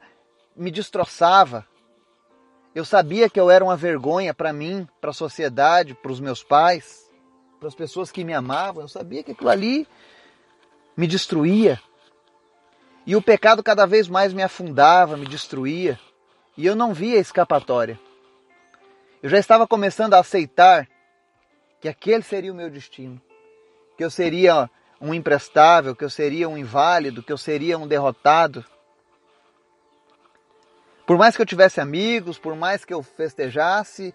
me 0.54 0.70
destroçava. 0.70 1.66
Eu 2.74 2.84
sabia 2.84 3.30
que 3.30 3.40
eu 3.40 3.50
era 3.50 3.64
uma 3.64 3.74
vergonha 3.74 4.34
para 4.34 4.52
mim, 4.52 4.86
para 5.00 5.12
a 5.12 5.14
sociedade, 5.14 5.94
para 5.94 6.12
os 6.12 6.20
meus 6.20 6.44
pais, 6.44 7.10
para 7.58 7.68
as 7.68 7.74
pessoas 7.74 8.12
que 8.12 8.22
me 8.22 8.34
amavam. 8.34 8.82
Eu 8.82 8.88
sabia 8.88 9.22
que 9.22 9.32
aquilo 9.32 9.48
ali 9.48 9.88
me 10.94 11.06
destruía. 11.06 11.80
E 13.06 13.16
o 13.16 13.22
pecado 13.22 13.62
cada 13.62 13.86
vez 13.86 14.08
mais 14.08 14.34
me 14.34 14.42
afundava, 14.42 15.16
me 15.16 15.24
destruía. 15.24 15.98
E 16.54 16.66
eu 16.66 16.76
não 16.76 16.92
via 16.92 17.18
escapatória. 17.18 17.98
Eu 19.22 19.30
já 19.30 19.38
estava 19.38 19.66
começando 19.66 20.12
a 20.12 20.18
aceitar 20.18 20.86
que 21.80 21.88
aquele 21.88 22.22
seria 22.22 22.52
o 22.52 22.54
meu 22.54 22.68
destino 22.68 23.18
que 23.98 24.04
eu 24.04 24.10
seria 24.10 24.70
um 25.00 25.12
imprestável, 25.12 25.94
que 25.94 26.04
eu 26.04 26.10
seria 26.10 26.48
um 26.48 26.56
inválido, 26.56 27.20
que 27.20 27.32
eu 27.32 27.36
seria 27.36 27.76
um 27.76 27.86
derrotado. 27.86 28.64
Por 31.04 31.18
mais 31.18 31.34
que 31.34 31.42
eu 31.42 31.46
tivesse 31.46 31.80
amigos, 31.80 32.38
por 32.38 32.54
mais 32.54 32.84
que 32.84 32.94
eu 32.94 33.02
festejasse, 33.02 34.14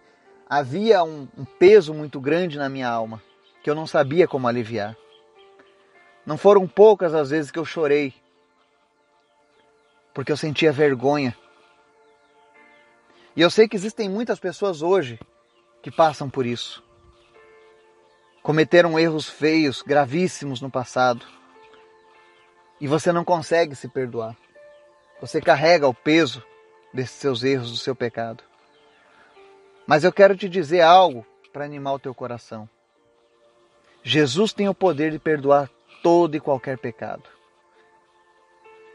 havia 0.49 1.03
um, 1.03 1.27
um 1.37 1.43
peso 1.43 1.93
muito 1.93 2.21
grande 2.21 2.57
na 2.57 2.69
minha 2.69 2.87
alma 2.87 3.21
que 3.61 3.69
eu 3.69 3.75
não 3.75 3.85
sabia 3.85 4.27
como 4.27 4.47
aliviar. 4.47 4.95
Não 6.25 6.37
foram 6.37 6.65
poucas 6.65 7.13
as 7.13 7.29
vezes 7.29 7.51
que 7.51 7.59
eu 7.59 7.65
chorei, 7.65 8.13
porque 10.13 10.31
eu 10.31 10.37
sentia 10.37 10.71
vergonha. 10.71 11.35
E 13.35 13.41
eu 13.41 13.49
sei 13.49 13.67
que 13.67 13.75
existem 13.75 14.07
muitas 14.09 14.39
pessoas 14.39 14.81
hoje 14.81 15.19
que 15.81 15.91
passam 15.91 16.29
por 16.29 16.45
isso 16.45 16.82
cometeram 18.43 18.99
erros 18.99 19.29
feios, 19.29 19.81
gravíssimos 19.81 20.59
no 20.61 20.69
passado. 20.69 21.25
E 22.79 22.87
você 22.87 23.13
não 23.13 23.23
consegue 23.23 23.73
se 23.73 23.87
perdoar. 23.87 24.35
Você 25.21 25.39
carrega 25.39 25.87
o 25.87 25.93
peso 25.93 26.43
desses 26.93 27.15
seus 27.15 27.43
erros, 27.43 27.71
do 27.71 27.77
seu 27.77 27.95
pecado. 27.95 28.43
Mas 29.87 30.03
eu 30.03 30.11
quero 30.11 30.35
te 30.35 30.49
dizer 30.49 30.81
algo 30.81 31.25
para 31.53 31.63
animar 31.63 31.93
o 31.93 31.99
teu 31.99 32.13
coração. 32.13 32.69
Jesus 34.03 34.51
tem 34.51 34.67
o 34.67 34.75
poder 34.75 35.11
de 35.11 35.19
perdoar 35.19 35.69
todo 36.01 36.35
e 36.35 36.39
qualquer 36.41 36.77
pecado. 36.77 37.23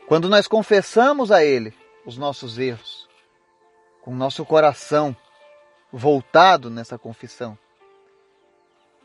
Quando 0.06 0.28
nós 0.28 0.46
confessamos 0.46 1.32
a 1.32 1.42
Ele 1.42 1.74
os 2.04 2.18
nossos 2.18 2.58
erros, 2.58 3.08
com 4.02 4.10
o 4.10 4.16
nosso 4.16 4.44
coração 4.44 5.16
voltado 5.90 6.68
nessa 6.68 6.98
confissão, 6.98 7.58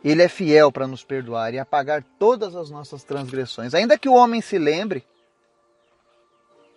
ele 0.04 0.22
é 0.22 0.28
fiel 0.28 0.72
para 0.72 0.86
nos 0.86 1.04
perdoar 1.04 1.54
e 1.54 1.60
apagar 1.60 2.04
todas 2.20 2.56
as 2.56 2.70
nossas 2.70 3.04
transgressões. 3.04 3.74
Ainda 3.74 3.98
que 3.98 4.10
o 4.10 4.14
homem 4.14 4.42
se 4.42 4.58
lembre, 4.58 5.06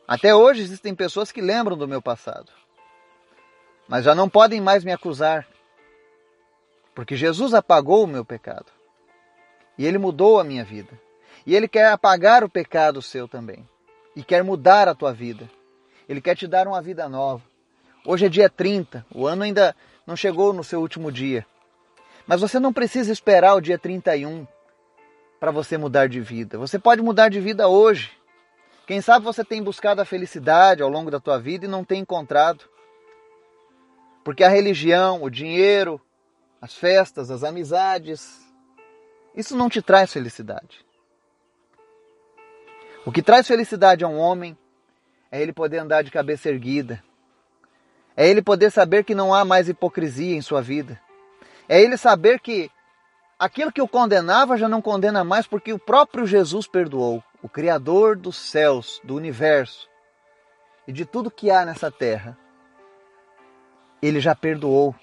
até 0.06 0.34
hoje 0.34 0.62
existem 0.62 0.94
pessoas 0.94 1.32
que 1.32 1.40
lembram 1.40 1.76
do 1.76 1.88
meu 1.88 2.00
passado, 2.00 2.52
mas 3.88 4.04
já 4.04 4.14
não 4.14 4.28
podem 4.28 4.60
mais 4.60 4.84
me 4.84 4.92
acusar, 4.92 5.46
porque 6.94 7.16
Jesus 7.16 7.52
apagou 7.52 8.04
o 8.04 8.06
meu 8.06 8.24
pecado 8.24 8.66
e 9.76 9.84
ele 9.84 9.98
mudou 9.98 10.38
a 10.38 10.44
minha 10.44 10.64
vida. 10.64 10.98
E 11.44 11.54
ele 11.54 11.68
quer 11.68 11.92
apagar 11.92 12.42
o 12.42 12.48
pecado 12.48 13.02
seu 13.02 13.28
também 13.28 13.68
e 14.14 14.22
quer 14.22 14.42
mudar 14.42 14.88
a 14.88 14.94
tua 14.94 15.12
vida. 15.12 15.48
Ele 16.08 16.20
quer 16.20 16.36
te 16.36 16.46
dar 16.46 16.66
uma 16.66 16.80
vida 16.80 17.08
nova. 17.08 17.42
Hoje 18.04 18.26
é 18.26 18.28
dia 18.28 18.48
30, 18.48 19.04
o 19.12 19.26
ano 19.26 19.42
ainda 19.42 19.74
não 20.06 20.16
chegou 20.16 20.52
no 20.52 20.64
seu 20.64 20.80
último 20.80 21.10
dia. 21.10 21.44
Mas 22.26 22.40
você 22.40 22.58
não 22.58 22.72
precisa 22.72 23.12
esperar 23.12 23.54
o 23.54 23.60
dia 23.60 23.78
31 23.78 24.46
para 25.38 25.50
você 25.50 25.78
mudar 25.78 26.08
de 26.08 26.20
vida. 26.20 26.58
Você 26.58 26.78
pode 26.78 27.00
mudar 27.00 27.28
de 27.28 27.40
vida 27.40 27.68
hoje. 27.68 28.10
Quem 28.86 29.00
sabe 29.00 29.24
você 29.24 29.44
tem 29.44 29.62
buscado 29.62 30.00
a 30.00 30.04
felicidade 30.04 30.82
ao 30.82 30.88
longo 30.88 31.10
da 31.10 31.20
tua 31.20 31.38
vida 31.38 31.66
e 31.66 31.68
não 31.68 31.84
tem 31.84 32.00
encontrado. 32.00 32.64
Porque 34.24 34.42
a 34.42 34.48
religião, 34.48 35.22
o 35.22 35.30
dinheiro, 35.30 36.00
as 36.60 36.74
festas, 36.74 37.30
as 37.30 37.44
amizades, 37.44 38.44
isso 39.34 39.56
não 39.56 39.68
te 39.68 39.80
traz 39.80 40.12
felicidade. 40.12 40.84
O 43.04 43.12
que 43.12 43.22
traz 43.22 43.46
felicidade 43.46 44.04
a 44.04 44.08
um 44.08 44.18
homem 44.18 44.58
é 45.30 45.40
ele 45.40 45.52
poder 45.52 45.78
andar 45.78 46.02
de 46.02 46.10
cabeça 46.10 46.48
erguida. 46.48 47.02
É 48.16 48.26
ele 48.26 48.42
poder 48.42 48.72
saber 48.72 49.04
que 49.04 49.14
não 49.14 49.32
há 49.32 49.44
mais 49.44 49.68
hipocrisia 49.68 50.34
em 50.34 50.40
sua 50.40 50.60
vida. 50.60 51.00
É 51.68 51.80
ele 51.80 51.96
saber 51.96 52.40
que 52.40 52.70
aquilo 53.38 53.72
que 53.72 53.82
o 53.82 53.88
condenava 53.88 54.56
já 54.56 54.68
não 54.68 54.80
condena 54.80 55.24
mais 55.24 55.46
porque 55.46 55.72
o 55.72 55.78
próprio 55.78 56.26
Jesus 56.26 56.66
perdoou, 56.66 57.22
o 57.42 57.48
Criador 57.48 58.16
dos 58.16 58.36
céus, 58.36 59.00
do 59.02 59.14
universo 59.14 59.88
e 60.86 60.92
de 60.92 61.04
tudo 61.04 61.30
que 61.30 61.50
há 61.50 61.64
nessa 61.64 61.90
terra. 61.90 62.38
Ele 64.00 64.20
já 64.20 64.34
perdoou. 64.34 64.94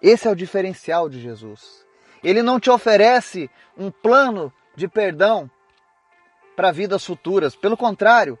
Esse 0.00 0.28
é 0.28 0.30
o 0.30 0.36
diferencial 0.36 1.08
de 1.08 1.20
Jesus. 1.20 1.84
Ele 2.22 2.42
não 2.42 2.60
te 2.60 2.70
oferece 2.70 3.50
um 3.76 3.90
plano 3.90 4.52
de 4.76 4.86
perdão 4.86 5.50
para 6.54 6.70
vidas 6.70 7.04
futuras. 7.04 7.56
Pelo 7.56 7.76
contrário, 7.76 8.38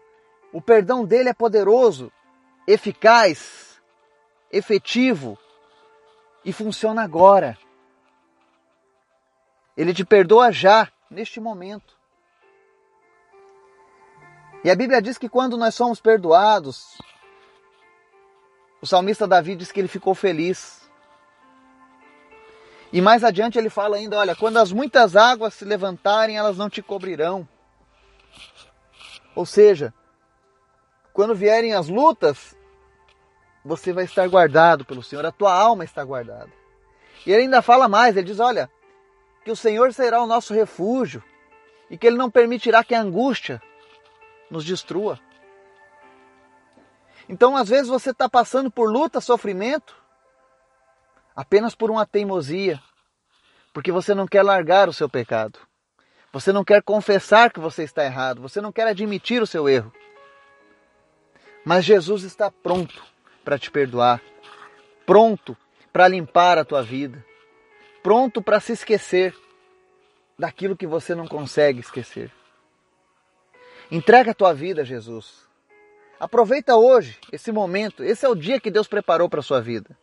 o 0.52 0.60
perdão 0.60 1.04
dele 1.04 1.30
é 1.30 1.34
poderoso, 1.34 2.12
eficaz, 2.66 3.80
efetivo 4.52 5.38
e 6.44 6.52
funciona 6.52 7.02
agora. 7.02 7.58
Ele 9.76 9.94
te 9.94 10.04
perdoa 10.04 10.50
já 10.52 10.90
neste 11.10 11.40
momento. 11.40 11.98
E 14.62 14.70
a 14.70 14.74
Bíblia 14.74 15.00
diz 15.00 15.16
que 15.16 15.28
quando 15.28 15.56
nós 15.56 15.74
somos 15.74 16.00
perdoados, 16.00 16.98
o 18.80 18.86
salmista 18.86 19.26
Davi 19.26 19.56
diz 19.56 19.72
que 19.72 19.80
ele 19.80 19.88
ficou 19.88 20.14
feliz. 20.14 20.90
E 22.92 23.00
mais 23.00 23.24
adiante 23.24 23.58
ele 23.58 23.70
fala 23.70 23.96
ainda: 23.96 24.18
olha, 24.18 24.36
quando 24.36 24.58
as 24.58 24.72
muitas 24.72 25.16
águas 25.16 25.54
se 25.54 25.64
levantarem, 25.64 26.36
elas 26.36 26.58
não 26.58 26.68
te 26.68 26.82
cobrirão. 26.82 27.48
Ou 29.34 29.46
seja, 29.46 29.94
quando 31.12 31.34
vierem 31.34 31.72
as 31.72 31.88
lutas, 31.88 32.54
você 33.64 33.92
vai 33.92 34.04
estar 34.04 34.26
guardado 34.28 34.84
pelo 34.84 35.02
Senhor, 35.02 35.24
a 35.24 35.32
tua 35.32 35.52
alma 35.52 35.84
está 35.84 36.02
guardada. 36.04 36.50
E 37.26 37.32
ele 37.32 37.42
ainda 37.42 37.62
fala 37.62 37.88
mais: 37.88 38.16
ele 38.16 38.26
diz, 38.26 38.40
olha, 38.40 38.70
que 39.44 39.50
o 39.50 39.56
Senhor 39.56 39.92
será 39.92 40.22
o 40.22 40.26
nosso 40.26 40.54
refúgio 40.54 41.22
e 41.90 41.98
que 41.98 42.06
ele 42.06 42.16
não 42.16 42.30
permitirá 42.30 42.82
que 42.82 42.94
a 42.94 43.00
angústia 43.00 43.60
nos 44.50 44.64
destrua. 44.64 45.18
Então, 47.28 47.56
às 47.56 47.68
vezes, 47.68 47.88
você 47.88 48.10
está 48.10 48.28
passando 48.28 48.70
por 48.70 48.90
luta, 48.90 49.20
sofrimento, 49.20 49.94
apenas 51.36 51.74
por 51.74 51.90
uma 51.90 52.04
teimosia, 52.04 52.80
porque 53.72 53.92
você 53.92 54.14
não 54.14 54.26
quer 54.26 54.42
largar 54.42 54.88
o 54.88 54.92
seu 54.92 55.08
pecado. 55.08 55.58
Você 56.32 56.52
não 56.52 56.64
quer 56.64 56.82
confessar 56.82 57.52
que 57.52 57.60
você 57.60 57.82
está 57.82 58.04
errado, 58.04 58.40
você 58.40 58.60
não 58.60 58.72
quer 58.72 58.86
admitir 58.86 59.42
o 59.42 59.46
seu 59.46 59.68
erro. 59.68 59.92
Mas 61.64 61.84
Jesus 61.84 62.22
está 62.22 62.50
pronto 62.50 63.09
para 63.44 63.58
te 63.58 63.70
perdoar, 63.70 64.20
pronto 65.06 65.56
para 65.92 66.08
limpar 66.08 66.58
a 66.58 66.64
tua 66.64 66.82
vida, 66.82 67.24
pronto 68.02 68.42
para 68.42 68.60
se 68.60 68.72
esquecer 68.72 69.34
daquilo 70.38 70.76
que 70.76 70.86
você 70.86 71.14
não 71.14 71.26
consegue 71.26 71.80
esquecer. 71.80 72.32
Entrega 73.90 74.30
a 74.30 74.34
tua 74.34 74.54
vida 74.54 74.82
a 74.82 74.84
Jesus. 74.84 75.48
Aproveita 76.18 76.76
hoje, 76.76 77.18
esse 77.32 77.50
momento. 77.50 78.04
Esse 78.04 78.24
é 78.24 78.28
o 78.28 78.34
dia 78.34 78.60
que 78.60 78.70
Deus 78.70 78.86
preparou 78.86 79.28
para 79.28 79.40
a 79.40 79.42
sua 79.42 79.60
vida. 79.60 79.96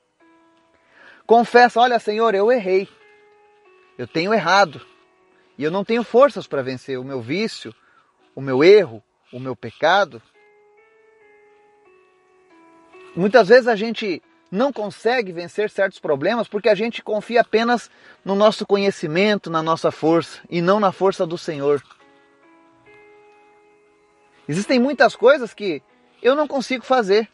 Confessa: 1.26 1.80
olha, 1.80 2.00
Senhor, 2.00 2.34
eu 2.36 2.52
errei. 2.52 2.90
Eu 3.98 4.08
tenho 4.08 4.34
errado. 4.34 4.86
E 5.58 5.64
eu 5.64 5.72
não 5.72 5.86
tenho 5.86 6.04
forças 6.04 6.46
para 6.46 6.62
vencer 6.62 7.00
o 7.00 7.04
meu 7.04 7.22
vício, 7.22 7.74
o 8.36 8.42
meu 8.42 8.64
erro, 8.64 9.04
o 9.32 9.40
meu 9.40 9.56
pecado. 9.56 10.22
Muitas 13.18 13.48
vezes 13.48 13.68
a 13.68 13.76
gente 13.76 14.22
não 14.52 14.72
consegue 14.72 15.32
vencer 15.32 15.72
certos 15.72 15.98
problemas 15.98 16.48
porque 16.48 16.70
a 16.70 16.76
gente 16.76 17.02
confia 17.02 17.42
apenas 17.42 17.90
no 18.24 18.36
nosso 18.36 18.64
conhecimento, 18.64 19.50
na 19.50 19.64
nossa 19.64 19.90
força 19.90 20.40
e 20.48 20.62
não 20.62 20.80
na 20.80 20.92
força 20.92 21.26
do 21.26 21.36
Senhor. 21.36 21.82
Existem 24.48 24.80
muitas 24.80 25.16
coisas 25.16 25.52
que 25.52 25.82
eu 26.22 26.36
não 26.36 26.48
consigo 26.48 26.86
fazer. 26.86 27.28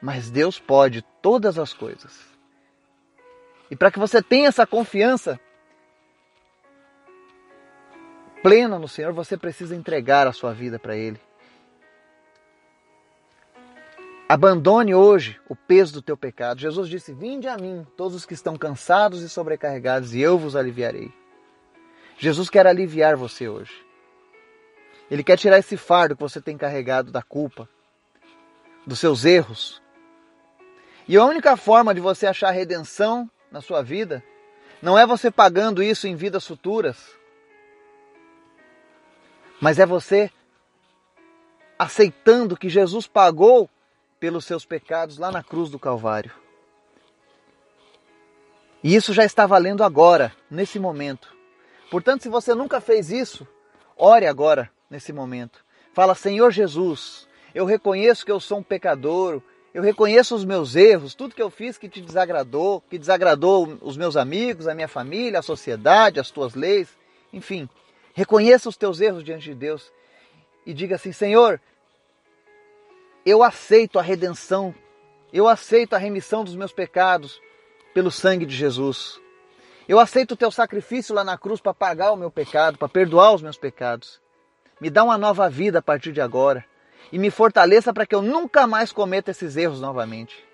Mas 0.00 0.30
Deus 0.30 0.60
pode 0.60 1.02
todas 1.20 1.58
as 1.58 1.72
coisas. 1.72 2.20
E 3.68 3.74
para 3.74 3.90
que 3.90 3.98
você 3.98 4.22
tenha 4.22 4.46
essa 4.46 4.64
confiança 4.66 5.40
plena 8.40 8.78
no 8.78 8.86
Senhor, 8.86 9.12
você 9.12 9.36
precisa 9.36 9.74
entregar 9.74 10.28
a 10.28 10.32
sua 10.32 10.52
vida 10.52 10.78
para 10.78 10.96
Ele. 10.96 11.20
Abandone 14.28 14.92
hoje 14.92 15.40
o 15.48 15.54
peso 15.54 15.92
do 15.92 16.02
teu 16.02 16.16
pecado. 16.16 16.60
Jesus 16.60 16.88
disse: 16.88 17.12
Vinde 17.12 17.46
a 17.46 17.56
mim, 17.56 17.86
todos 17.96 18.16
os 18.16 18.26
que 18.26 18.34
estão 18.34 18.56
cansados 18.56 19.22
e 19.22 19.28
sobrecarregados, 19.28 20.14
e 20.14 20.20
eu 20.20 20.36
vos 20.36 20.56
aliviarei. 20.56 21.12
Jesus 22.18 22.50
quer 22.50 22.66
aliviar 22.66 23.14
você 23.14 23.48
hoje. 23.48 23.72
Ele 25.08 25.22
quer 25.22 25.38
tirar 25.38 25.58
esse 25.58 25.76
fardo 25.76 26.16
que 26.16 26.22
você 26.22 26.40
tem 26.40 26.56
carregado 26.58 27.12
da 27.12 27.22
culpa, 27.22 27.68
dos 28.84 28.98
seus 28.98 29.24
erros. 29.24 29.80
E 31.06 31.16
a 31.16 31.24
única 31.24 31.56
forma 31.56 31.94
de 31.94 32.00
você 32.00 32.26
achar 32.26 32.50
redenção 32.50 33.30
na 33.52 33.60
sua 33.60 33.80
vida 33.80 34.24
não 34.82 34.98
é 34.98 35.06
você 35.06 35.30
pagando 35.30 35.84
isso 35.84 36.08
em 36.08 36.16
vidas 36.16 36.44
futuras, 36.44 37.16
mas 39.60 39.78
é 39.78 39.86
você 39.86 40.32
aceitando 41.78 42.56
que 42.56 42.68
Jesus 42.68 43.06
pagou 43.06 43.70
pelos 44.26 44.44
seus 44.44 44.64
pecados 44.64 45.18
lá 45.18 45.30
na 45.30 45.40
cruz 45.40 45.70
do 45.70 45.78
Calvário. 45.78 46.32
E 48.82 48.92
isso 48.92 49.12
já 49.12 49.24
está 49.24 49.46
valendo 49.46 49.84
agora, 49.84 50.32
nesse 50.50 50.80
momento. 50.80 51.32
Portanto, 51.92 52.24
se 52.24 52.28
você 52.28 52.52
nunca 52.52 52.80
fez 52.80 53.12
isso, 53.12 53.46
ore 53.96 54.26
agora 54.26 54.68
nesse 54.90 55.12
momento. 55.12 55.64
Fala, 55.94 56.12
Senhor 56.16 56.50
Jesus, 56.50 57.28
eu 57.54 57.64
reconheço 57.64 58.26
que 58.26 58.32
eu 58.32 58.40
sou 58.40 58.58
um 58.58 58.64
pecador, 58.64 59.40
eu 59.72 59.80
reconheço 59.80 60.34
os 60.34 60.44
meus 60.44 60.74
erros, 60.74 61.14
tudo 61.14 61.32
que 61.32 61.42
eu 61.42 61.48
fiz 61.48 61.78
que 61.78 61.88
te 61.88 62.00
desagradou, 62.00 62.80
que 62.90 62.98
desagradou 62.98 63.78
os 63.80 63.96
meus 63.96 64.16
amigos, 64.16 64.66
a 64.66 64.74
minha 64.74 64.88
família, 64.88 65.38
a 65.38 65.42
sociedade, 65.42 66.18
as 66.18 66.32
tuas 66.32 66.56
leis, 66.56 66.88
enfim. 67.32 67.68
Reconheça 68.12 68.68
os 68.68 68.76
teus 68.76 69.00
erros 69.00 69.22
diante 69.22 69.44
de 69.44 69.54
Deus 69.54 69.92
e 70.66 70.74
diga 70.74 70.96
assim: 70.96 71.12
Senhor, 71.12 71.60
eu 73.26 73.42
aceito 73.42 73.98
a 73.98 74.02
redenção, 74.02 74.72
eu 75.32 75.48
aceito 75.48 75.94
a 75.94 75.98
remissão 75.98 76.44
dos 76.44 76.54
meus 76.54 76.72
pecados 76.72 77.42
pelo 77.92 78.08
sangue 78.08 78.46
de 78.46 78.54
Jesus. 78.54 79.20
Eu 79.88 79.98
aceito 79.98 80.32
o 80.32 80.36
teu 80.36 80.50
sacrifício 80.52 81.12
lá 81.12 81.24
na 81.24 81.36
cruz 81.36 81.60
para 81.60 81.74
pagar 81.74 82.12
o 82.12 82.16
meu 82.16 82.30
pecado, 82.30 82.78
para 82.78 82.88
perdoar 82.88 83.34
os 83.34 83.42
meus 83.42 83.58
pecados. 83.58 84.20
Me 84.80 84.88
dá 84.88 85.02
uma 85.02 85.18
nova 85.18 85.50
vida 85.50 85.80
a 85.80 85.82
partir 85.82 86.12
de 86.12 86.20
agora 86.20 86.64
e 87.10 87.18
me 87.18 87.28
fortaleça 87.28 87.92
para 87.92 88.06
que 88.06 88.14
eu 88.14 88.22
nunca 88.22 88.64
mais 88.64 88.92
cometa 88.92 89.32
esses 89.32 89.56
erros 89.56 89.80
novamente. 89.80 90.44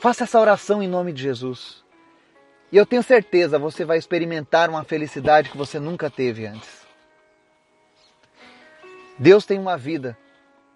Faça 0.00 0.24
essa 0.24 0.40
oração 0.40 0.82
em 0.82 0.88
nome 0.88 1.12
de 1.12 1.22
Jesus. 1.22 1.84
E 2.72 2.76
eu 2.76 2.84
tenho 2.84 3.04
certeza 3.04 3.56
você 3.56 3.84
vai 3.84 3.98
experimentar 3.98 4.68
uma 4.68 4.82
felicidade 4.82 5.50
que 5.50 5.56
você 5.56 5.78
nunca 5.78 6.10
teve 6.10 6.44
antes. 6.44 6.86
Deus 9.16 9.46
tem 9.46 9.58
uma 9.58 9.76
vida 9.76 10.18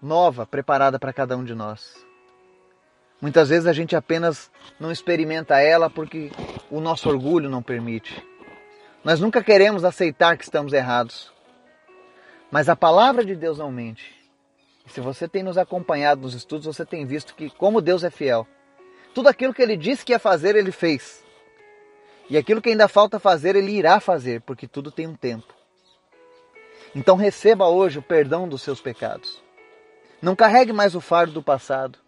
nova 0.03 0.45
preparada 0.45 0.99
para 0.99 1.13
cada 1.13 1.37
um 1.37 1.45
de 1.45 1.55
nós. 1.55 2.05
Muitas 3.21 3.51
vezes 3.51 3.69
a 3.69 3.73
gente 3.73 3.95
apenas 3.95 4.51
não 4.81 4.91
experimenta 4.91 5.61
ela 5.61 5.89
porque 5.89 6.33
o 6.69 6.81
nosso 6.81 7.09
orgulho 7.09 7.49
não 7.49 7.63
permite. 7.63 8.21
Nós 9.05 9.21
nunca 9.21 9.45
queremos 9.45 9.85
aceitar 9.85 10.37
que 10.37 10.43
estamos 10.43 10.73
errados. 10.73 11.33
Mas 12.51 12.69
a 12.69 12.75
palavra 12.75 13.25
de 13.25 13.37
Deus 13.37 13.59
não 13.59 13.71
mente. 13.71 14.13
E 14.85 14.91
se 14.91 15.01
você 15.01 15.29
tem 15.29 15.45
nos 15.45 15.57
acompanhado 15.57 16.23
nos 16.23 16.35
estudos, 16.35 16.67
você 16.67 16.85
tem 16.85 17.07
visto 17.07 17.35
que 17.37 17.49
como 17.51 17.81
Deus 17.81 18.03
é 18.03 18.11
fiel. 18.11 18.47
Tudo 19.15 19.29
aquilo 19.29 19.55
que 19.55 19.63
ele 19.63 19.77
disse 19.77 20.05
que 20.05 20.13
ia 20.13 20.19
fazer, 20.19 20.57
ele 20.57 20.73
fez. 20.73 21.23
E 22.29 22.37
aquilo 22.37 22.61
que 22.61 22.71
ainda 22.71 22.89
falta 22.89 23.21
fazer, 23.21 23.55
ele 23.55 23.71
irá 23.71 24.01
fazer, 24.01 24.41
porque 24.41 24.67
tudo 24.67 24.91
tem 24.91 25.07
um 25.07 25.15
tempo. 25.15 25.55
Então 26.95 27.17
receba 27.17 27.69
hoje 27.69 28.01
o 28.01 28.03
perdão 28.03 28.49
dos 28.49 28.63
seus 28.63 28.81
pecados. 28.81 29.43
Não 30.23 30.35
carregue 30.35 30.73
mais 30.73 30.95
o 30.95 31.01
fardo 31.01 31.33
do 31.33 31.43
passado. 31.43 31.99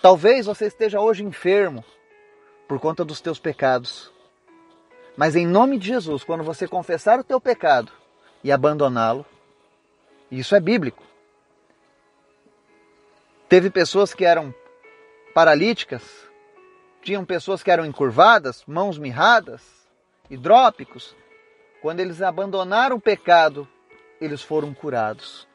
Talvez 0.00 0.46
você 0.46 0.66
esteja 0.66 1.00
hoje 1.00 1.24
enfermo 1.24 1.84
por 2.68 2.78
conta 2.78 3.04
dos 3.04 3.20
teus 3.20 3.40
pecados. 3.40 4.12
Mas 5.16 5.34
em 5.34 5.46
nome 5.46 5.78
de 5.78 5.88
Jesus, 5.88 6.22
quando 6.22 6.44
você 6.44 6.68
confessar 6.68 7.18
o 7.18 7.24
teu 7.24 7.40
pecado, 7.40 7.90
e 8.44 8.50
abandoná-lo. 8.50 9.24
Isso 10.30 10.54
é 10.54 10.60
bíblico. 10.60 11.02
Teve 13.48 13.70
pessoas 13.70 14.14
que 14.14 14.24
eram 14.24 14.54
paralíticas, 15.34 16.02
tinham 17.02 17.24
pessoas 17.24 17.62
que 17.62 17.70
eram 17.70 17.84
encurvadas, 17.84 18.64
mãos 18.66 18.98
mirradas, 18.98 19.62
hidrópicos. 20.30 21.14
Quando 21.80 22.00
eles 22.00 22.22
abandonaram 22.22 22.96
o 22.96 23.00
pecado, 23.00 23.68
eles 24.20 24.40
foram 24.40 24.72
curados. 24.72 25.46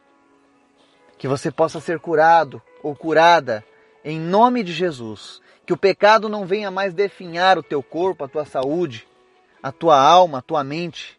Que 1.18 1.28
você 1.28 1.52
possa 1.52 1.80
ser 1.80 2.00
curado 2.00 2.62
ou 2.84 2.96
curada 2.96 3.64
em 4.04 4.20
nome 4.20 4.64
de 4.64 4.72
Jesus. 4.72 5.42
Que 5.66 5.74
o 5.74 5.78
pecado 5.78 6.30
não 6.30 6.46
venha 6.46 6.72
mais 6.72 6.94
definhar 6.94 7.58
o 7.58 7.64
teu 7.64 7.84
corpo, 7.84 8.24
a 8.24 8.28
tua 8.28 8.46
saúde, 8.46 9.08
a 9.62 9.72
tua 9.72 10.00
alma, 10.00 10.40
a 10.40 10.42
tua 10.42 10.64
mente 10.64 11.18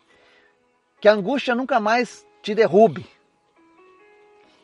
que 1.01 1.09
a 1.09 1.13
angústia 1.13 1.55
nunca 1.55 1.79
mais 1.79 2.27
te 2.43 2.55
derrube. 2.55 3.07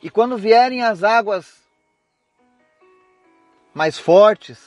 E 0.03 0.11
quando 0.11 0.37
vierem 0.37 0.83
as 0.83 1.03
águas 1.03 1.62
mais 3.73 3.99
fortes, 3.99 4.61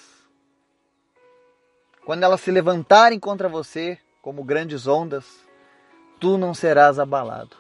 quando 2.06 2.23
elas 2.23 2.41
se 2.41 2.51
levantarem 2.51 3.19
contra 3.19 3.47
você 3.47 3.99
como 4.21 4.43
grandes 4.43 4.88
ondas, 4.88 5.25
tu 6.19 6.38
não 6.38 6.53
serás 6.53 6.99
abalado. 6.99 7.56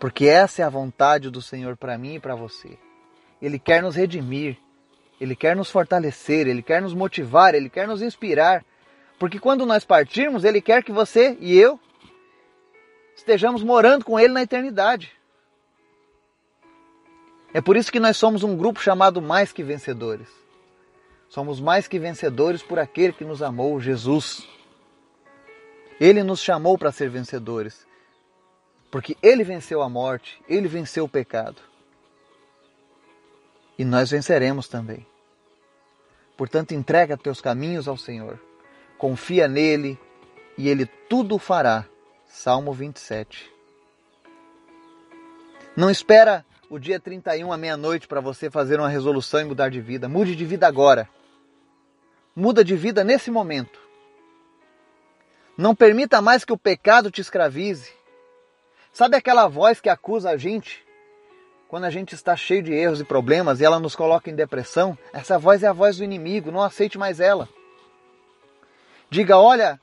Porque 0.00 0.26
essa 0.26 0.62
é 0.62 0.64
a 0.64 0.70
vontade 0.70 1.30
do 1.30 1.40
Senhor 1.40 1.76
para 1.76 1.96
mim 1.98 2.14
e 2.14 2.20
para 2.20 2.34
você. 2.34 2.78
Ele 3.40 3.58
quer 3.58 3.82
nos 3.82 3.94
redimir, 3.94 4.56
ele 5.20 5.36
quer 5.36 5.54
nos 5.54 5.70
fortalecer, 5.70 6.48
ele 6.48 6.62
quer 6.62 6.80
nos 6.82 6.94
motivar, 6.94 7.54
ele 7.54 7.68
quer 7.68 7.86
nos 7.86 8.02
inspirar 8.02 8.64
Porque 9.18 9.38
quando 9.38 9.66
nós 9.66 9.84
partirmos, 9.84 10.44
Ele 10.44 10.62
quer 10.62 10.82
que 10.82 10.90
você 10.90 11.36
e 11.38 11.54
eu 11.58 11.78
estejamos 13.14 13.62
morando 13.62 14.02
com 14.02 14.18
Ele 14.18 14.32
na 14.32 14.42
eternidade. 14.42 15.12
É 17.52 17.60
por 17.60 17.76
isso 17.76 17.92
que 17.92 18.00
nós 18.00 18.16
somos 18.16 18.42
um 18.42 18.56
grupo 18.56 18.80
chamado 18.80 19.20
Mais 19.20 19.52
Que 19.52 19.62
Vencedores. 19.62 20.28
Somos 21.28 21.60
mais 21.60 21.86
que 21.86 21.96
vencedores 21.96 22.60
por 22.60 22.78
aquele 22.80 23.12
que 23.12 23.24
nos 23.24 23.40
amou, 23.40 23.80
Jesus. 23.80 24.48
Ele 26.00 26.24
nos 26.24 26.40
chamou 26.40 26.76
para 26.76 26.90
ser 26.90 27.08
vencedores. 27.08 27.86
Porque 28.90 29.16
Ele 29.22 29.44
venceu 29.44 29.82
a 29.82 29.88
morte, 29.88 30.42
Ele 30.48 30.68
venceu 30.68 31.04
o 31.04 31.08
pecado. 31.08 31.62
E 33.78 33.84
nós 33.84 34.10
venceremos 34.10 34.68
também. 34.68 35.06
Portanto, 36.36 36.72
entrega 36.72 37.16
teus 37.16 37.40
caminhos 37.40 37.86
ao 37.86 37.96
Senhor. 37.96 38.40
Confia 38.98 39.46
nele 39.46 39.98
e 40.56 40.68
Ele 40.68 40.86
tudo 41.08 41.38
fará. 41.38 41.86
Salmo 42.26 42.72
27. 42.72 43.50
Não 45.76 45.90
espera 45.90 46.44
o 46.68 46.78
dia 46.78 47.00
31 47.00 47.52
à 47.52 47.56
meia-noite 47.56 48.06
para 48.06 48.20
você 48.20 48.50
fazer 48.50 48.78
uma 48.78 48.88
resolução 48.88 49.40
e 49.40 49.44
mudar 49.44 49.70
de 49.70 49.80
vida. 49.80 50.08
Mude 50.08 50.36
de 50.36 50.44
vida 50.44 50.66
agora. 50.66 51.08
Muda 52.34 52.64
de 52.64 52.76
vida 52.76 53.02
nesse 53.02 53.30
momento. 53.30 53.80
Não 55.56 55.74
permita 55.74 56.22
mais 56.22 56.44
que 56.44 56.52
o 56.52 56.58
pecado 56.58 57.10
te 57.10 57.20
escravize. 57.20 57.92
Sabe 58.92 59.16
aquela 59.16 59.46
voz 59.46 59.80
que 59.80 59.88
acusa 59.88 60.30
a 60.30 60.36
gente 60.36 60.84
quando 61.68 61.84
a 61.84 61.90
gente 61.90 62.14
está 62.14 62.36
cheio 62.36 62.62
de 62.62 62.72
erros 62.72 63.00
e 63.00 63.04
problemas 63.04 63.60
e 63.60 63.64
ela 63.64 63.78
nos 63.78 63.94
coloca 63.94 64.28
em 64.28 64.34
depressão? 64.34 64.98
Essa 65.12 65.38
voz 65.38 65.62
é 65.62 65.68
a 65.68 65.72
voz 65.72 65.98
do 65.98 66.04
inimigo, 66.04 66.50
não 66.50 66.62
aceite 66.62 66.98
mais 66.98 67.20
ela. 67.20 67.48
Diga: 69.08 69.38
olha, 69.38 69.80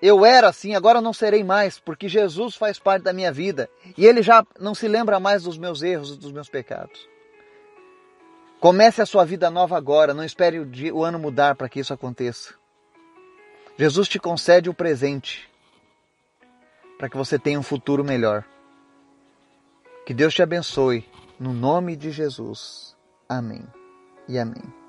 eu 0.00 0.24
era 0.24 0.48
assim, 0.48 0.74
agora 0.74 1.00
não 1.00 1.12
serei 1.12 1.44
mais, 1.44 1.78
porque 1.78 2.08
Jesus 2.08 2.56
faz 2.56 2.78
parte 2.78 3.02
da 3.02 3.12
minha 3.12 3.32
vida 3.32 3.68
e 3.96 4.06
ele 4.06 4.22
já 4.22 4.44
não 4.58 4.74
se 4.74 4.88
lembra 4.88 5.20
mais 5.20 5.44
dos 5.44 5.58
meus 5.58 5.82
erros 5.82 6.14
e 6.14 6.18
dos 6.18 6.32
meus 6.32 6.48
pecados. 6.48 7.08
Comece 8.58 9.02
a 9.02 9.06
sua 9.06 9.24
vida 9.24 9.50
nova 9.50 9.76
agora, 9.76 10.14
não 10.14 10.24
espere 10.24 10.60
o, 10.60 10.66
dia, 10.66 10.94
o 10.94 11.04
ano 11.04 11.18
mudar 11.18 11.56
para 11.56 11.68
que 11.68 11.80
isso 11.80 11.92
aconteça. 11.92 12.54
Jesus 13.76 14.08
te 14.08 14.20
concede 14.20 14.70
o 14.70 14.74
presente 14.74 15.51
para 17.02 17.08
que 17.08 17.16
você 17.16 17.36
tenha 17.36 17.58
um 17.58 17.64
futuro 17.64 18.04
melhor. 18.04 18.44
Que 20.06 20.14
Deus 20.14 20.32
te 20.32 20.40
abençoe, 20.40 21.04
no 21.36 21.52
nome 21.52 21.96
de 21.96 22.12
Jesus. 22.12 22.96
Amém 23.28 23.66
e 24.28 24.38
amém. 24.38 24.81